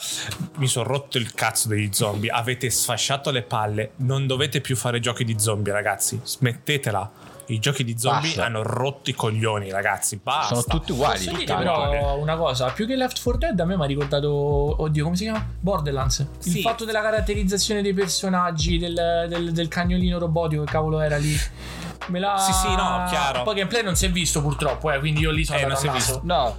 [0.57, 2.31] mi sono rotto il cazzo degli zombie.
[2.31, 3.91] Avete sfasciato le palle.
[3.97, 6.19] Non dovete più fare giochi di zombie ragazzi.
[6.23, 7.11] Smettetela
[7.49, 8.45] i giochi di zombie Basta.
[8.45, 11.25] hanno rotto i coglioni ragazzi basta Sono tutti uguali.
[11.25, 14.29] Posso dire però una cosa, più che Left 4 Dead a me mi ha ricordato,
[14.83, 15.45] oddio come si chiama?
[15.61, 16.27] Borderlands.
[16.45, 16.61] Il Sì.
[16.63, 21.37] fatto della caratterizzazione dei personaggi, del, del- del cagnolino robotico, che cavolo era lì.
[22.09, 22.37] Me la...
[22.39, 23.43] Sì, sì, no, chiaro.
[23.43, 25.87] Poi gameplay non si è visto purtroppo, eh, quindi io lì sono Eh, non si
[25.87, 26.21] è naso.
[26.25, 26.57] No,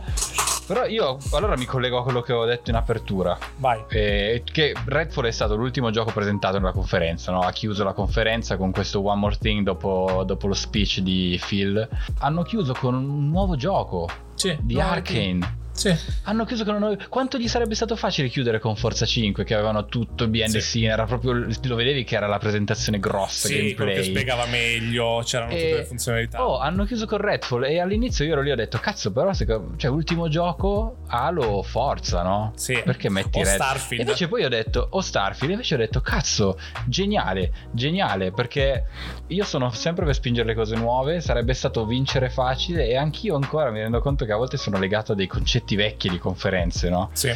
[0.67, 3.38] però io allora mi collego a quello che ho detto in apertura.
[3.58, 7.39] vai Eh, che Redfall è stato l'ultimo gioco presentato nella conferenza, no?
[7.39, 11.88] ha chiuso la conferenza con questo One More Thing dopo, dopo lo speech di Phil.
[12.19, 15.65] Hanno chiuso con un nuovo gioco Sì, di Arkane.
[15.77, 15.95] Sì.
[16.23, 16.97] Hanno chiuso con un nuovo...
[17.07, 20.83] Quanto gli sarebbe stato facile chiudere con Forza 5 che avevano tutto the Sì.
[20.85, 24.03] era proprio lo vedevi che era la presentazione grossa sì, gameplay.
[24.03, 28.31] spiegava meglio c'erano tutte E- le funzionalità Oh, hanno chiuso con Redfall e all'inizio io
[28.33, 29.45] ero lì ho detto cazzo però se,
[29.77, 32.53] cioè ultimo gioco Halo Forza no?
[32.55, 32.81] Sì.
[32.83, 33.99] Perché metti O Red- Starfield.
[34.01, 38.85] E invece poi ho detto o Starfield invece ho detto cazzo geniale geniale perché
[39.27, 43.69] io sono sempre per spingere le cose nuove sarebbe stato vincere facile e anch'io ancora
[43.71, 47.10] mi rendo conto che a volte sono legato a dei concetti vecchi di conferenze no?
[47.13, 47.34] sì.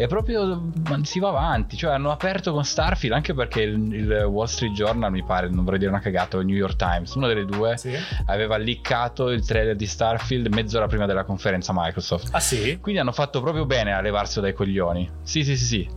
[0.00, 0.70] E proprio
[1.02, 5.10] si va avanti, cioè hanno aperto con Starfield anche perché il, il Wall Street Journal
[5.10, 7.76] mi pare, non vorrei dire una cagata, o il New York Times, una delle due,
[7.76, 7.92] Sì.
[8.26, 12.28] aveva liccato il trailer di Starfield mezz'ora prima della conferenza Microsoft.
[12.32, 15.10] ah sì Quindi hanno fatto proprio bene a levarselo dai coglioni.
[15.24, 15.88] Sì, sì, sì, sì.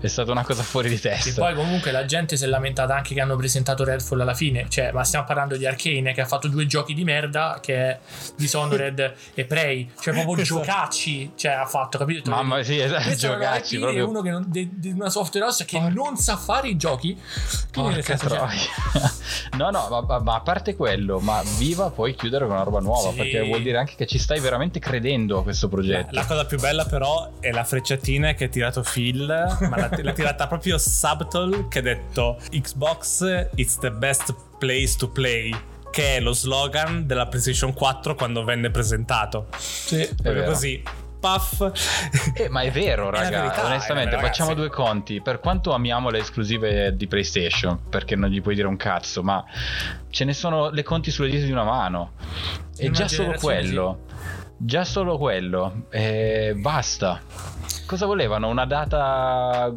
[0.00, 1.42] È stata una cosa fuori di E testa.
[1.42, 4.66] poi comunque la gente si è lamentata anche che hanno presentato Redfall alla fine.
[4.68, 7.98] Cioè, ma stiamo parlando di Arcane che ha fatto due giochi di merda che è
[8.36, 9.90] Dishonored e Prey.
[10.00, 10.60] Cioè, proprio Esatto.
[10.60, 11.27] giocacci.
[11.36, 12.30] Cioè, ha fatto, capito?
[12.30, 14.08] Mamma sì, esatto, IP proprio.
[14.08, 17.18] uno che non- di di una software house che non sa fare i giochi.
[17.72, 18.48] Quindi Porca senso, cioè,
[19.58, 23.10] no, no, ma, ma- a parte quello, ma viva puoi chiudere con una roba nuova,
[23.10, 23.16] Sì.
[23.16, 26.08] perché vuol dire anche che ci stai veramente credendo a questo progetto.
[26.12, 30.46] La cosa più bella però è la frecciatina che ha tirato Phil, ma l'ha, tirata
[30.46, 35.50] proprio subtle che ha detto Xbox it's the best place to play,
[35.90, 39.46] che è lo slogan della PlayStation 4 quando venne presentato.
[39.56, 40.08] sì.
[40.20, 40.82] Proprio così.
[41.18, 42.32] Puff.
[42.34, 43.42] Eh, ma è vero, È raga.
[43.42, 44.38] verità, onestamente, eh, ragazzi.
[44.40, 45.20] facciamo due conti.
[45.20, 49.44] Per quanto amiamo le esclusive di PlayStation, perché non gli puoi dire un cazzo, ma
[50.10, 52.12] ce ne sono le conti sulle dita di una mano.
[52.76, 54.04] E già solo quello,
[54.56, 57.20] già solo quello, eh, basta.
[57.88, 58.48] Cosa volevano?
[58.48, 59.72] Una data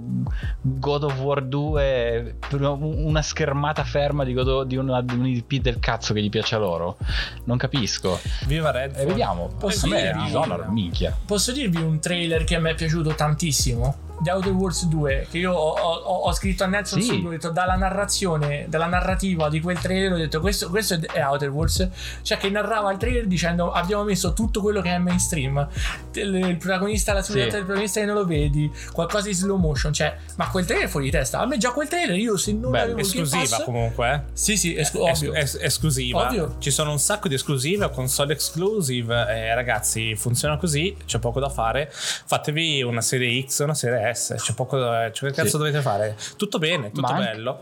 [0.61, 5.61] God of War 2, una schermata ferma di, God of- di una, di un IP
[5.61, 6.97] del cazzo che gli piace a loro?
[7.45, 8.19] Non capisco.
[8.47, 9.01] Viva Redfall.
[9.03, 9.47] E vediamo.
[9.57, 11.17] Posso a me dirvi- Dishonored, minchia.
[11.25, 14.09] Posso dirvi un trailer che mi è piaciuto tantissimo?
[14.21, 17.07] The Outer Worlds 2, che io ho, ho- ho scritto a Nelson Sì.
[17.07, 21.21] subito, ho detto dalla narrazione, dalla narrativa di quel trailer, ho detto questo, questo è
[21.23, 21.89] Outer Worlds,
[22.21, 25.67] cioè che narrava il trailer dicendo abbiamo messo tutto quello che è mainstream,
[26.13, 27.55] il, protagonista, la silhouette Sì.
[27.57, 30.89] del protagonista che non lo vedi, qualcosa di slow motion, cioè, ma quel trailer è
[30.89, 32.83] fuori di testa, a me già quel trailer io se non Bello.
[32.83, 34.11] avevo Esclusiva Pass- comunque.
[34.13, 34.21] eh.
[34.33, 35.33] Sì, sì, Es- ovvio.
[35.33, 36.27] es- esclusiva.
[36.27, 36.55] Ovvio.
[36.59, 39.25] Ci sono un sacco di esclusive, console exclusive.
[39.29, 40.95] Eh, ragazzi, funziona così.
[41.05, 41.89] C'è poco da fare.
[41.91, 44.35] Fatevi una serie X una serie S.
[44.37, 45.11] C'è poco da.
[45.11, 45.57] Cioè, che cazzo Sì.
[45.57, 46.15] dovete fare?
[46.37, 47.59] Tutto bene, tutto Ma anche- bello.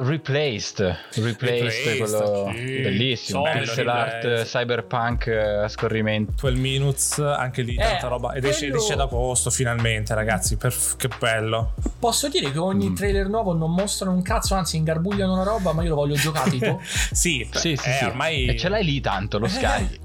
[0.00, 2.80] Replaced, Replaced, Replaced, quello sì.
[2.82, 6.32] bellissimo, Bello, pixel art, cyberpunk eh, a scorrimento.
[6.40, 8.32] 12 minutes, anche lì, tanta Eh, roba.
[8.32, 10.56] Ed esce, ed quello- esce ad agosto finalmente, ragazzi.
[10.56, 11.74] per- che bello.
[11.98, 12.94] Posso dire che ogni Mm.
[12.94, 16.50] trailer nuovo non mostrano un cazzo, anzi ingarbugliano una roba, ma io lo voglio giocare
[16.50, 16.80] tipo.
[17.12, 18.04] sì, Sì, sì, eh, sì.
[18.04, 18.46] ormai.
[18.46, 19.98] E ce l'hai lì tanto, lo scarichi.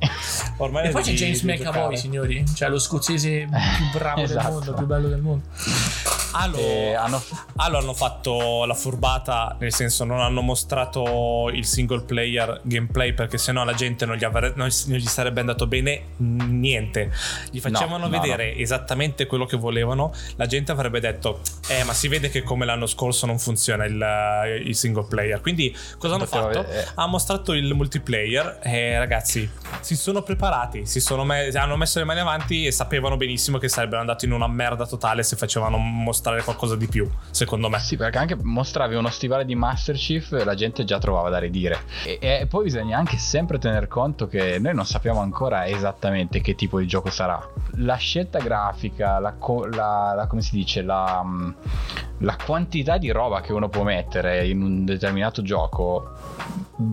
[0.57, 2.43] ormai E poi c'è James McAvoy, signori.
[2.53, 4.41] Cioè lo scozzese più bravo Esatto.
[4.43, 5.45] del mondo, più bello del mondo.
[6.35, 7.21] Allo, E hanno-
[7.57, 13.37] Allo hanno fatto la furbata, nel senso non hanno mostrato il single player gameplay perché
[13.37, 17.11] sennò la gente non gli, avre- non gli sarebbe andato bene niente.
[17.51, 21.93] Gli facevano No, no, vedere esattamente quello che volevano, la gente avrebbe detto eh ma
[21.93, 25.39] si vede che come l'anno scorso non funziona il, il single player.
[25.39, 26.65] Quindi cosa hanno fatto?
[26.67, 26.85] eh.
[26.95, 29.47] Ha mostrato il multiplayer e ragazzi
[29.81, 33.69] si sono preparati, si sono me- hanno messo le mani avanti e sapevano benissimo che
[33.69, 37.79] sarebbero andati in una merda totale se facevano mostrare qualcosa di più, secondo me.
[37.79, 41.79] Sì, perché anche mostravi uno stivale di Master Chief la gente già trovava da ridire.
[42.05, 46.55] E, e poi bisogna anche sempre tener conto che noi non sappiamo ancora esattamente che
[46.55, 47.39] tipo di gioco sarà.
[47.77, 49.35] La scelta grafica, la,
[49.71, 51.49] la- la- come si dice, la, mm,
[52.23, 56.11] la quantità di roba che uno può mettere in un determinato gioco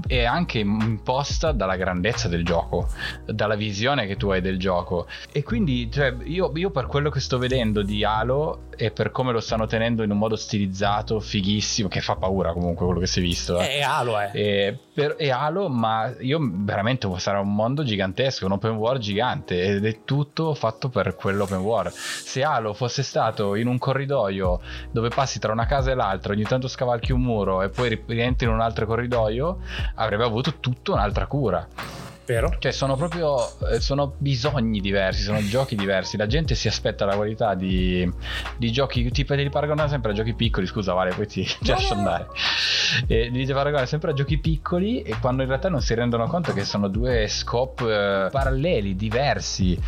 [0.07, 2.89] è anche imposta dalla grandezza del gioco,
[3.27, 5.07] dalla visione che tu hai del gioco.
[5.33, 9.33] E quindi, cioè, io, io per quello che sto vedendo di Halo e per come
[9.33, 13.21] lo stanno tenendo in un modo stilizzato, fighissimo, che fa paura comunque quello che si
[13.21, 13.61] è visto.
[13.61, 13.79] eh.
[13.79, 14.31] Eh, Halo, eh.
[14.33, 19.63] E, per, e Halo, ma io veramente sarà un mondo gigantesco, un open world gigante
[19.63, 21.93] ed è tutto fatto per quell'open world.
[21.93, 26.45] Se Halo fosse stato in un corridoio dove passi tra una casa e l'altra, ogni
[26.45, 29.59] tanto scavalchi un muro e poi ri- rientri in un altro corridoio,
[29.97, 31.69] avrebbe avuto tutta un'altra cura.
[32.25, 32.55] Vero?
[32.59, 36.17] Cioè, sono proprio eh, sono bisogni diversi, sono giochi diversi.
[36.17, 38.11] La gente si aspetta la qualità di,
[38.57, 39.11] di giochi.
[39.11, 40.65] Ti, li paragonano sempre a giochi piccoli.
[40.65, 42.27] Scusa, Vale, poi ti lascio no, no.
[43.07, 45.03] E li paragonano sempre a giochi piccoli.
[45.03, 49.79] E quando in realtà non si rendono conto che sono due scope eh, paralleli, diversi,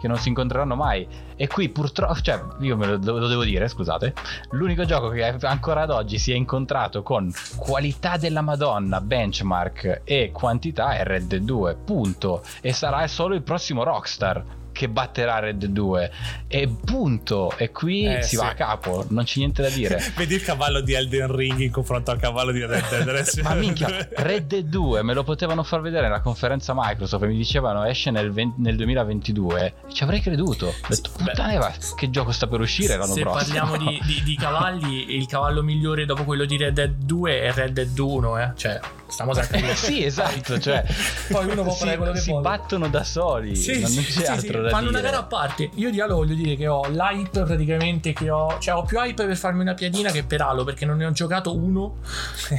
[0.00, 1.06] che non si incontreranno mai.
[1.36, 4.14] E qui purtroppo, cioè, io me lo, lo devo dire, scusate.
[4.50, 10.30] L'unico gioco che ancora ad oggi si è incontrato con qualità della Madonna, benchmark e
[10.32, 12.42] quantità è Red Dead 2, punto.
[12.60, 16.12] E sarà solo il prossimo Rockstar che batterà Red Dead 2.
[16.48, 17.52] E punto.
[17.56, 18.36] E qui Eh, si sì.
[18.36, 20.00] va a capo, non c'è niente da dire.
[20.16, 23.44] Vedi il cavallo di Elden Ring in confronto al cavallo di Red Dead Redemption.
[23.44, 27.36] Ma minchia, Red Dead 2 me lo potevano far vedere nella conferenza Microsoft e mi
[27.36, 30.66] dicevano esce nel, 20 nel 2022 e ci avrei creduto.
[30.66, 33.58] Ho detto, Sì, puttana, va, che gioco sta per uscire l'anno Se prossimo.
[33.66, 37.52] parliamo di, di- di cavalli, il cavallo migliore dopo quello di Red Dead 2 è
[37.52, 38.50] Red Dead 1, eh.
[38.56, 38.80] Cioè,
[39.12, 39.74] stiamo tranquilli.
[39.76, 40.84] sì, esatto, cioè
[41.30, 42.42] Poi uno può fare quello che si vuole.
[42.48, 44.98] battono da soli, Sì, non sì, c'è sì, altro sì, da fanno dire.
[44.98, 45.70] una gara a parte.
[45.74, 49.24] Io di Halo voglio dire che ho l'hype praticamente che ho, cioè ho più hype
[49.26, 51.96] per farmi una piadina che per Halo perché non ne ho giocato uno,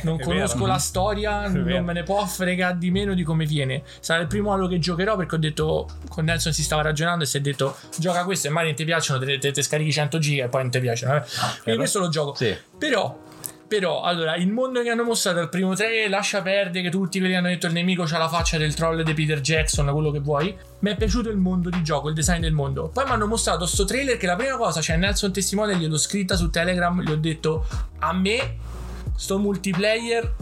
[0.04, 0.68] non conosco vero.
[0.68, 3.84] la storia, non me ne può fregare di meno di come viene.
[4.00, 7.28] Sarà il primo Halo che giocherò perché ho detto con Nelson si stava ragionando e
[7.28, 10.18] si è detto gioca questo e magari non ti piacciono, te, te- te scarichi 100
[10.20, 11.16] giga e poi non ti piacciono.
[11.16, 11.20] eh.
[11.22, 11.78] Quindi vero.
[11.78, 12.36] questo lo gioco.
[12.36, 12.56] Sì.
[12.78, 13.18] Però
[13.74, 17.36] Però, allora, il mondo che hanno mostrato al primo trailer lascia perdere che tutti quelli
[17.36, 20.56] hanno detto il nemico c'ha la faccia del troll di Peter Jackson, quello che vuoi.
[20.80, 22.90] Mi è piaciuto il mondo di gioco, il design del mondo.
[22.90, 26.36] Poi mi hanno mostrato sto trailer che la prima cosa, c'è Nelson Testimone, gliel'ho scritta
[26.36, 27.66] su Telegram, gli ho detto
[27.98, 28.58] a me
[29.16, 30.36] sto multiplayer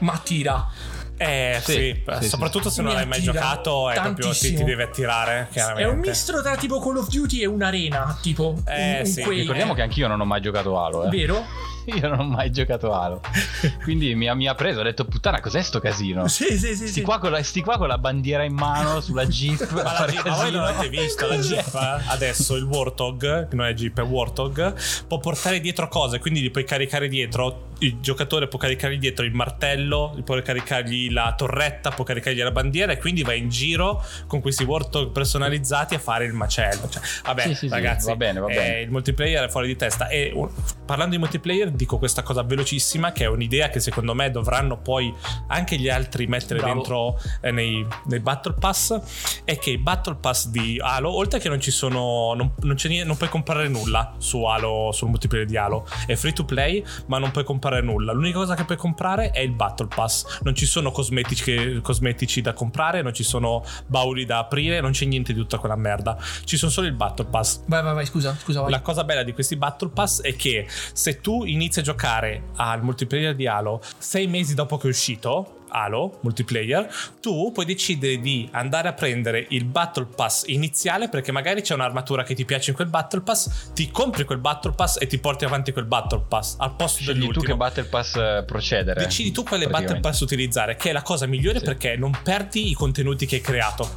[0.00, 0.68] ma attira.
[1.16, 4.58] Eh sì, Sì, sì, soprattutto se Mi non l'hai mai giocato, è proprio ti, tantissimo.
[4.58, 5.90] ti deve attirare, È chiaramente.
[5.90, 9.22] un misto tra tipo Call of Duty e un'arena, tipo Eh, un, un sì.
[9.22, 11.08] Ricordiamo che anch'io non ho mai giocato Halo, eh.
[11.08, 11.44] Vero?
[11.96, 13.20] Io non ho mai giocato Halo.
[13.82, 16.28] Quindi mi ha, mi ha preso, ho detto puttana, cos'è sto casino?
[16.28, 16.76] Sì, sì, sì.
[16.76, 17.02] Sti sì.
[17.02, 19.70] qua, con la, sti qua con la bandiera in mano sulla Jeep.
[19.72, 21.74] Ma, la ma voi non avete visto la Jeep?
[21.74, 22.02] eh?
[22.08, 24.74] Adesso il Warthog, che non è Jeep, è Warthog,
[25.06, 27.66] può portare dietro cose, quindi gli puoi caricare dietro.
[27.80, 32.92] Il giocatore può caricargli dietro il martello, può caricargli la torretta, può caricargli la bandiera,
[32.92, 36.88] e quindi vai in giro con questi Warthog personalizzati a fare il macello.
[36.88, 38.80] Cioè, vabbè, Sì, sì, ragazzi, va bene, va eh, bene.
[38.80, 40.08] il multiplayer è fuori di testa.
[40.08, 40.50] E uh,
[40.84, 45.14] parlando di multiplayer, dico questa cosa velocissima, che è un'idea che secondo me dovranno poi
[45.46, 46.74] anche gli altri mettere Bravo.
[46.74, 49.00] dentro eh, nei, nei Battle Pass
[49.44, 52.88] è che i Battle Pass di Halo, oltre che non ci sono, non, non c'è
[52.88, 56.84] niente, non puoi comprare nulla su Halo, sul multiplayer di Halo, è free to play,
[57.06, 58.12] ma non puoi comprare nulla.
[58.12, 60.40] L'unica cosa che puoi comprare è il Battle Pass.
[60.42, 65.04] Non ci sono cosmetici, cosmetici da comprare, non ci sono bauli da aprire, non c'è
[65.04, 66.18] niente di tutta quella merda.
[66.44, 67.60] Ci sono solo il Battle Pass.
[67.66, 68.70] Vai, vai, vai, scusa, scusa, vai.
[68.70, 72.82] La cosa bella di questi Battle Pass è che se tu inizi a giocare al
[72.82, 75.57] multiplayer di Halo sei mesi dopo che è uscito.
[75.68, 76.88] Halo multiplayer,
[77.20, 82.22] tu puoi decidere di andare a prendere il Battle Pass iniziale perché magari c'è un'armatura
[82.22, 85.44] che ti piace in quel Battle Pass, ti compri quel Battle Pass e ti porti
[85.44, 87.44] avanti quel Battle Pass al posto tu dell'ultimo.
[87.44, 89.02] che Battle Pass eh, procedere.
[89.04, 90.00] Decidi tu quale Battle.
[90.00, 91.64] Pass utilizzare, che è la cosa migliore Sì.
[91.64, 93.90] perché non perdi i contenuti che hai creato.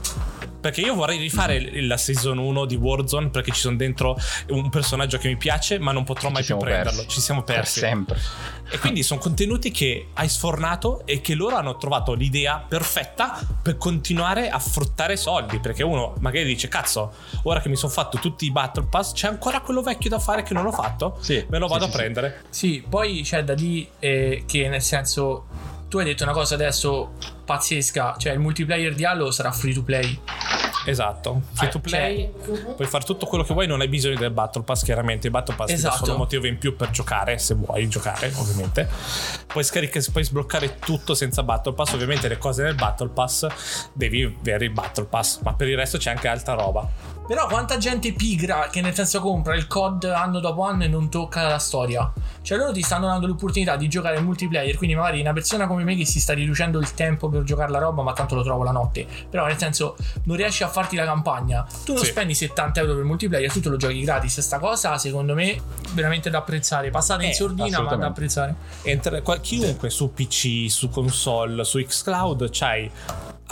[0.62, 1.88] Perché io vorrei rifare Mm-hmm.
[1.88, 4.16] la season 1 di Warzone perché ci sono dentro
[4.50, 7.02] un personaggio che mi piace, ma non potrò mai più prenderlo.
[7.02, 7.08] persi.
[7.16, 7.80] Ci siamo Per persi.
[7.80, 8.20] sempre.
[8.70, 13.78] E quindi sono contenuti che hai sfornato e che loro hanno trovato l'idea perfetta per
[13.78, 15.60] continuare a fruttare soldi.
[15.60, 19.28] Perché uno magari dice: Cazzo, ora che mi sono fatto tutti i Battle Pass, c'è
[19.28, 21.17] ancora quello vecchio da fare che non ho fatto?
[21.21, 21.97] Sì, Me lo vado sì, a sì.
[21.97, 22.41] prendere.
[22.50, 25.45] Sì, poi c'è da dire eh, che nel senso
[25.88, 29.84] tu hai detto una cosa adesso pazzesca, cioè il multiplayer di Halo sarà free to
[29.84, 30.19] play.
[30.86, 32.32] Esatto, free to play,
[32.76, 35.56] puoi fare tutto quello che vuoi, non hai bisogno del Battle Pass, chiaramente il Battle
[35.56, 36.06] Pass ti dà Esatto.
[36.06, 38.89] solo motivo in più per giocare, se vuoi giocare, ovviamente.
[39.46, 43.48] Puoi scaricare, puoi sbloccare tutto senza Battle Pass, ovviamente le cose nel Battle Pass
[43.94, 47.20] devi avere il Battle Pass, ma per il resto c'è anche altra roba.
[47.32, 51.10] Però quanta gente pigra che nel senso compra il COD anno dopo anno e non
[51.10, 52.12] tocca la storia.
[52.41, 55.86] Cioè loro ti stanno dando l'opportunità di giocare in multiplayer, quindi magari una persona come
[55.86, 58.63] me che si sta riducendo il tempo per giocare la roba, ma tanto lo trovo
[58.63, 59.08] la notte.
[59.30, 61.65] Però nel senso non riesci a farti la campagna.
[61.86, 62.10] Tu non Sì.
[62.10, 64.38] spendi 70 euro per il multiplayer, tu te lo giochi gratis.
[64.41, 65.58] Sta cosa secondo me
[65.94, 66.89] veramente da apprezzare.
[66.89, 68.56] Passata in Eh, sordina, ma da apprezzare.
[68.82, 72.91] Entra- chiunque su PC, su console, su Xcloud, c'hai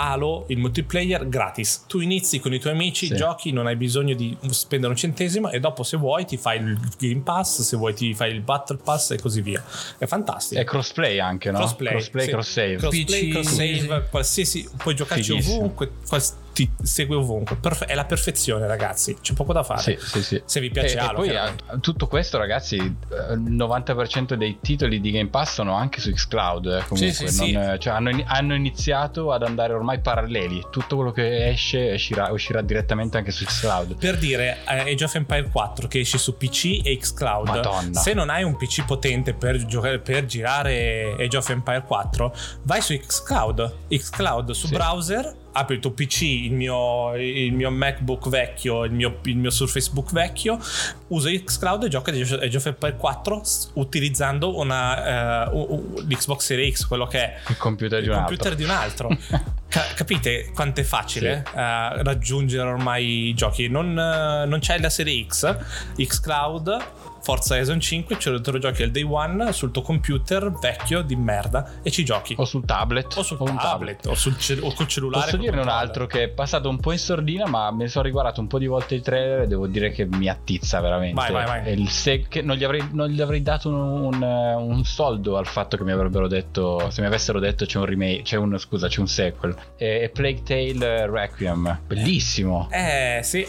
[0.02, 1.84] Halo, il multiplayer gratis.
[1.88, 3.16] Tu inizi con i tuoi amici, Sì.
[3.16, 6.80] giochi, non hai bisogno di spendere un centesimo e dopo se vuoi ti fai il
[6.98, 9.62] Game Pass, se vuoi ti fai il Battle Pass e così via.
[9.98, 10.62] È fantastico.
[10.62, 11.58] È crossplay anche, no?
[11.58, 12.32] Crossplay, crossplay sì.
[12.32, 12.76] cross save.
[12.78, 15.56] Crossplay, cross save, qualsiasi puoi giocarci Fighissimo.
[15.58, 17.56] ovunque, quals- ti segue ovunque.
[17.56, 19.16] Perfe- è la perfezione, ragazzi.
[19.22, 19.82] C'è poco da fare.
[19.82, 20.42] Sì, sì, sì.
[20.44, 24.58] Se vi piace e, Halo, e poi eh, tutto questo, ragazzi, eh, il 90% dei
[24.62, 26.66] titoli di Game Pass sono anche su Xcloud.
[26.66, 30.66] eh, Comunque, non, eh, cioè, hanno, hanno iniziato ad andare ormai paralleli.
[30.70, 33.96] Tutto quello che esce uscirà, uscirà direttamente anche su Xcloud.
[33.98, 38.00] Per dire eh, Age of Empire 4 che esce su PC e Xcloud, Madonna.
[38.00, 42.82] se non hai un PC potente per, giocare, per girare Age of Empire 4, vai
[42.82, 43.76] su Xcloud.
[43.90, 49.20] Xcloud su browser, apri il tuo PC, il mio, il mio MacBook vecchio, il mio,
[49.24, 50.60] il mio Surface Book vecchio,
[51.08, 56.02] usa Xcloud e gioca Age Age of Empire 4 s- utilizzando una, eh, u- u-
[56.08, 58.56] l'Xbox Series X, quello che è Il computer di il un computer altro.
[58.56, 59.18] di un altro.
[59.70, 63.68] Ca- capite quanto è facile eh, raggiungere ormai i giochi?
[63.70, 65.56] Non, eh, non c'è la serie X,
[65.96, 66.78] Xcloud,
[67.22, 71.16] Forza Horizon 5, ce te lo giochi al day one sul tuo computer vecchio di
[71.16, 72.36] merda e ci giochi.
[72.38, 73.16] O sul tablet.
[73.18, 75.24] O sul un tablet, o, sul ce- o col cellulare.
[75.26, 78.42] Posso dirne un altro che è passato un po' in sordina, ma ne sono riguardato
[78.42, 81.16] un po' di volte il trailer e devo dire che mi attizza veramente.
[81.16, 81.88] Vai, vai, vai.
[81.88, 85.78] Se- non, gli avrei, non gli avrei dato un, un, eh, un soldo al fatto
[85.78, 89.00] che mi avrebbero detto, se mi avessero detto c'è un remake, c'è un, scusa, c'è
[89.00, 89.56] un sequel.
[89.76, 91.82] È, Plague Tale Requiem.
[91.88, 92.68] Bellissimo.
[92.72, 93.48] Eh sì.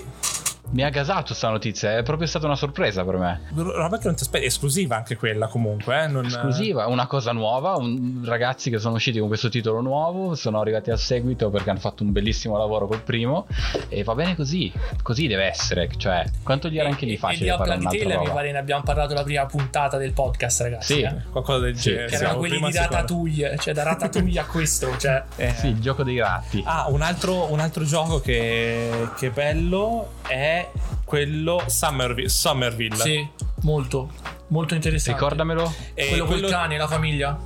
[0.72, 3.40] Mi ha gasato sta notizia, è proprio stata una sorpresa per me.
[3.54, 6.04] Roba che non ti aspetti, esclusiva anche quella comunque.
[6.04, 6.06] Eh?
[6.06, 6.26] Non...
[6.26, 8.22] Esclusiva, una cosa nuova, un...
[8.24, 12.04] ragazzi che sono usciti con questo titolo nuovo, sono arrivati al seguito perché hanno fatto
[12.04, 13.46] un bellissimo lavoro col primo
[13.88, 17.56] e va bene così, così deve essere, cioè quanto gli era anche lì facile e,
[17.56, 20.94] fare di Plague Tale mi pare ne abbiamo parlato la prima puntata del podcast ragazzi.
[20.94, 21.14] Sì, eh?
[21.32, 21.90] qualcosa del Sì.
[21.90, 22.06] genere.
[22.06, 22.76] Che erano quelli di.
[22.76, 25.24] Ratatouille, cioè da Ratatouille a questo, cioè...
[25.36, 25.52] Eh.
[25.54, 26.62] Sì, il gioco dei ratti.
[26.64, 30.59] Ah, un altro, un altro gioco che, che è bello è
[31.04, 32.28] quello Summerville.
[32.28, 32.96] Somerville.
[32.96, 33.28] Sì,
[33.62, 34.10] molto,
[34.48, 35.18] molto interessante.
[35.18, 35.72] Ricordamelo.
[35.94, 37.38] E quello, quello, col cane, la famiglia.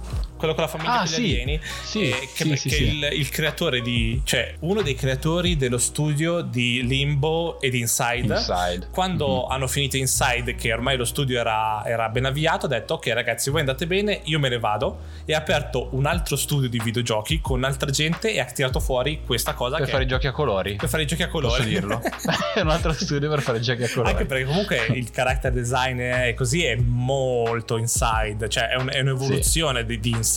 [0.45, 1.21] Quello con la famiglia Ah, degli sì.
[1.23, 1.61] alieni.
[1.85, 2.83] Sì, eh, che, sì, che sì.
[2.85, 4.21] Il, il creatore di.
[4.25, 8.35] cioè, uno dei creatori dello studio di Limbo ed Inside.
[8.35, 8.89] Inside.
[8.91, 9.51] Quando Mhm.
[9.53, 13.51] hanno finito Inside, che ormai lo studio era, era ben avviato, ha detto: Ok, ragazzi,
[13.51, 14.99] voi andate bene, io me ne vado.
[15.25, 19.23] E ha aperto un altro studio di videogiochi con altra gente e ha tirato fuori
[19.25, 20.75] questa cosa Per che fare i giochi a colori.
[20.77, 21.57] per fare i giochi a colori.
[21.57, 22.01] Posso dirlo?
[22.55, 24.11] è un altro studio per fare i giochi a colori.
[24.13, 29.01] Anche perché comunque il character design è così è molto inside, cioè è, un- è
[29.01, 30.34] un'evoluzione di, di inside,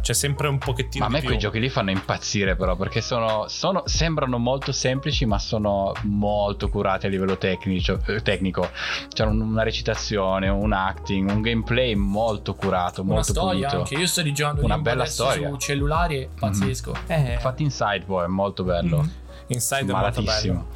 [0.00, 3.46] c'è sempre un pochettino Ma a me quei giochi lì fanno impazzire però perché sono,
[3.48, 8.68] sono- sembrano molto semplici ma sono molto curati a livello tecnico, eh, tecnico.
[9.08, 13.76] C'è un- una recitazione, un acting, un gameplay molto curato, Una molto storia pulito.
[13.78, 13.94] anche.
[13.94, 15.48] Io sto rigiocando Una bella storia.
[15.48, 16.94] su cellulare, pazzesco.
[17.06, 19.06] Eh, Infatti Inside poi è molto bello.
[19.50, 20.54] Inside Malatissimo.
[20.54, 20.66] bello.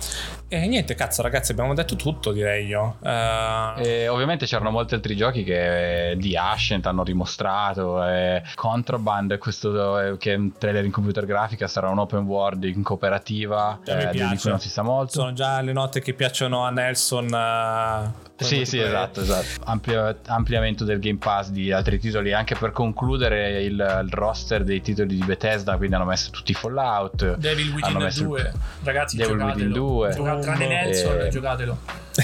[0.49, 2.97] E niente, cazzo ragazzi, abbiamo detto tutto direi io.
[3.03, 8.05] Eh, E ovviamente c'erano molti altri giochi che eh, di Ascent hanno dimostrato.
[8.07, 12.63] eh, Contraband, questo eh, che è un trailer in computer grafica, sarà un open world
[12.65, 13.81] in cooperativa.
[13.85, 15.13] Mi eh, di cui non si sa molto.
[15.13, 17.27] sono già le note che piacciono a Nelson.
[17.35, 19.63] eh, Sì, sì, esatto, esatto.
[19.65, 24.81] Amplia- ampliamento del Game Pass di altri titoli, anche per concludere il, il roster dei
[24.81, 27.37] titoli di Bethesda, quindi hanno messo tutti i Fallout.
[27.37, 28.53] Devil hanno Within messo il- 2.
[28.83, 29.55] Ragazzi, Devil giocatelo.
[29.65, 30.11] Within 2.
[30.15, 31.79] Giocate- tranne Nelson, Eh, giocatelo.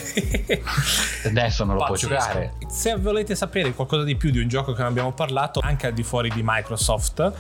[1.27, 2.09] Adesso non lo può Pazzesco.
[2.15, 2.53] giocare.
[2.69, 5.93] Se volete sapere qualcosa di più di un gioco che non abbiamo parlato, anche al
[5.93, 7.33] di fuori di Microsoft,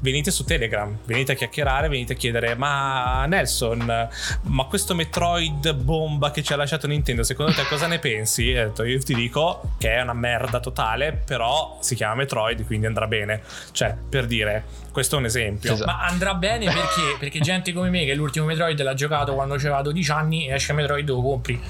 [0.00, 4.08] venite su Telegram, venite a chiacchierare, venite a chiedere: Ma Nelson,
[4.42, 8.14] ma questo Metroid bomba che ci ha lasciato Nintendo, secondo te cosa ne pensi?
[8.18, 12.64] E ho detto, io ti dico che è una merda totale, però si chiama Metroid,
[12.64, 13.42] quindi andrà bene.
[13.72, 15.74] Cioè, per dire, questo è un esempio.
[15.74, 15.90] Esatto.
[15.90, 17.16] Ma andrà bene perché?
[17.20, 20.72] Perché gente come me che l'ultimo Metroid l'ha giocato quando aveva 12 anni e esce
[20.72, 21.60] Metroid lo compri.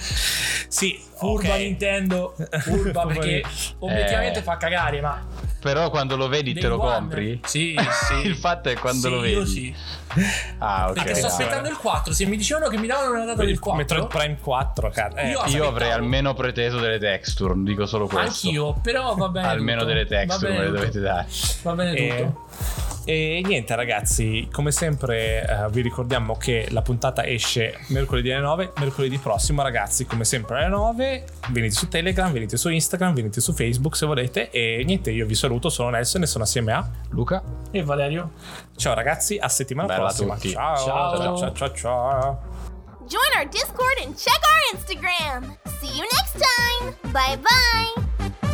[0.69, 1.59] Sì, Furba ok.
[1.59, 3.43] Nintendo, furba perché
[3.79, 4.43] obiettivamente Eh.
[4.43, 5.25] fa cagare, ma
[5.61, 7.41] Però quando lo vedi te Day lo One- compri?
[7.45, 7.75] Sì,
[8.07, 8.27] sì.
[8.27, 9.33] Il fatto è quando Sì, lo vedi.
[9.35, 9.75] Io sì.
[10.59, 10.93] Ah, ok.
[10.95, 12.13] Perché sto aspettando il 4.
[12.13, 15.15] Se mi dicevano che mi davano una data del 4, Metroid Prime 4, cara.
[15.17, 15.69] Eh, Io- Io aspettavo.
[15.71, 18.47] avrei almeno preteso delle texture, dico solo questo.
[18.47, 19.49] anch'io, però va bene.
[19.49, 19.93] Almeno tutto.
[19.93, 21.27] delle texture me le dovete dare.
[21.63, 22.47] Va bene E, tutto.
[22.51, 28.73] e niente ragazzi, come sempre eh, vi ricordiamo che la puntata esce mercoledì alle 9,
[28.79, 33.53] mercoledì prossimo ragazzi, come sempre alle 9, venite su Telegram, venite su Instagram, venite su
[33.53, 36.89] Facebook se volete e niente, io vi saluto, sono Nelson e sono assieme a...
[37.11, 37.43] Luca?
[37.71, 38.33] E Valerio?
[38.77, 40.35] Ciao ragazzi, a settimana Bella a prossima.
[40.35, 40.51] tutti.
[40.51, 41.17] Ciao, Ciao.
[41.17, 42.41] ciao, ciao, ciao, ciao.
[43.07, 45.57] Join our Discord and check our Instagram.
[45.79, 47.13] See you next time.
[47.13, 48.46] Bye bye.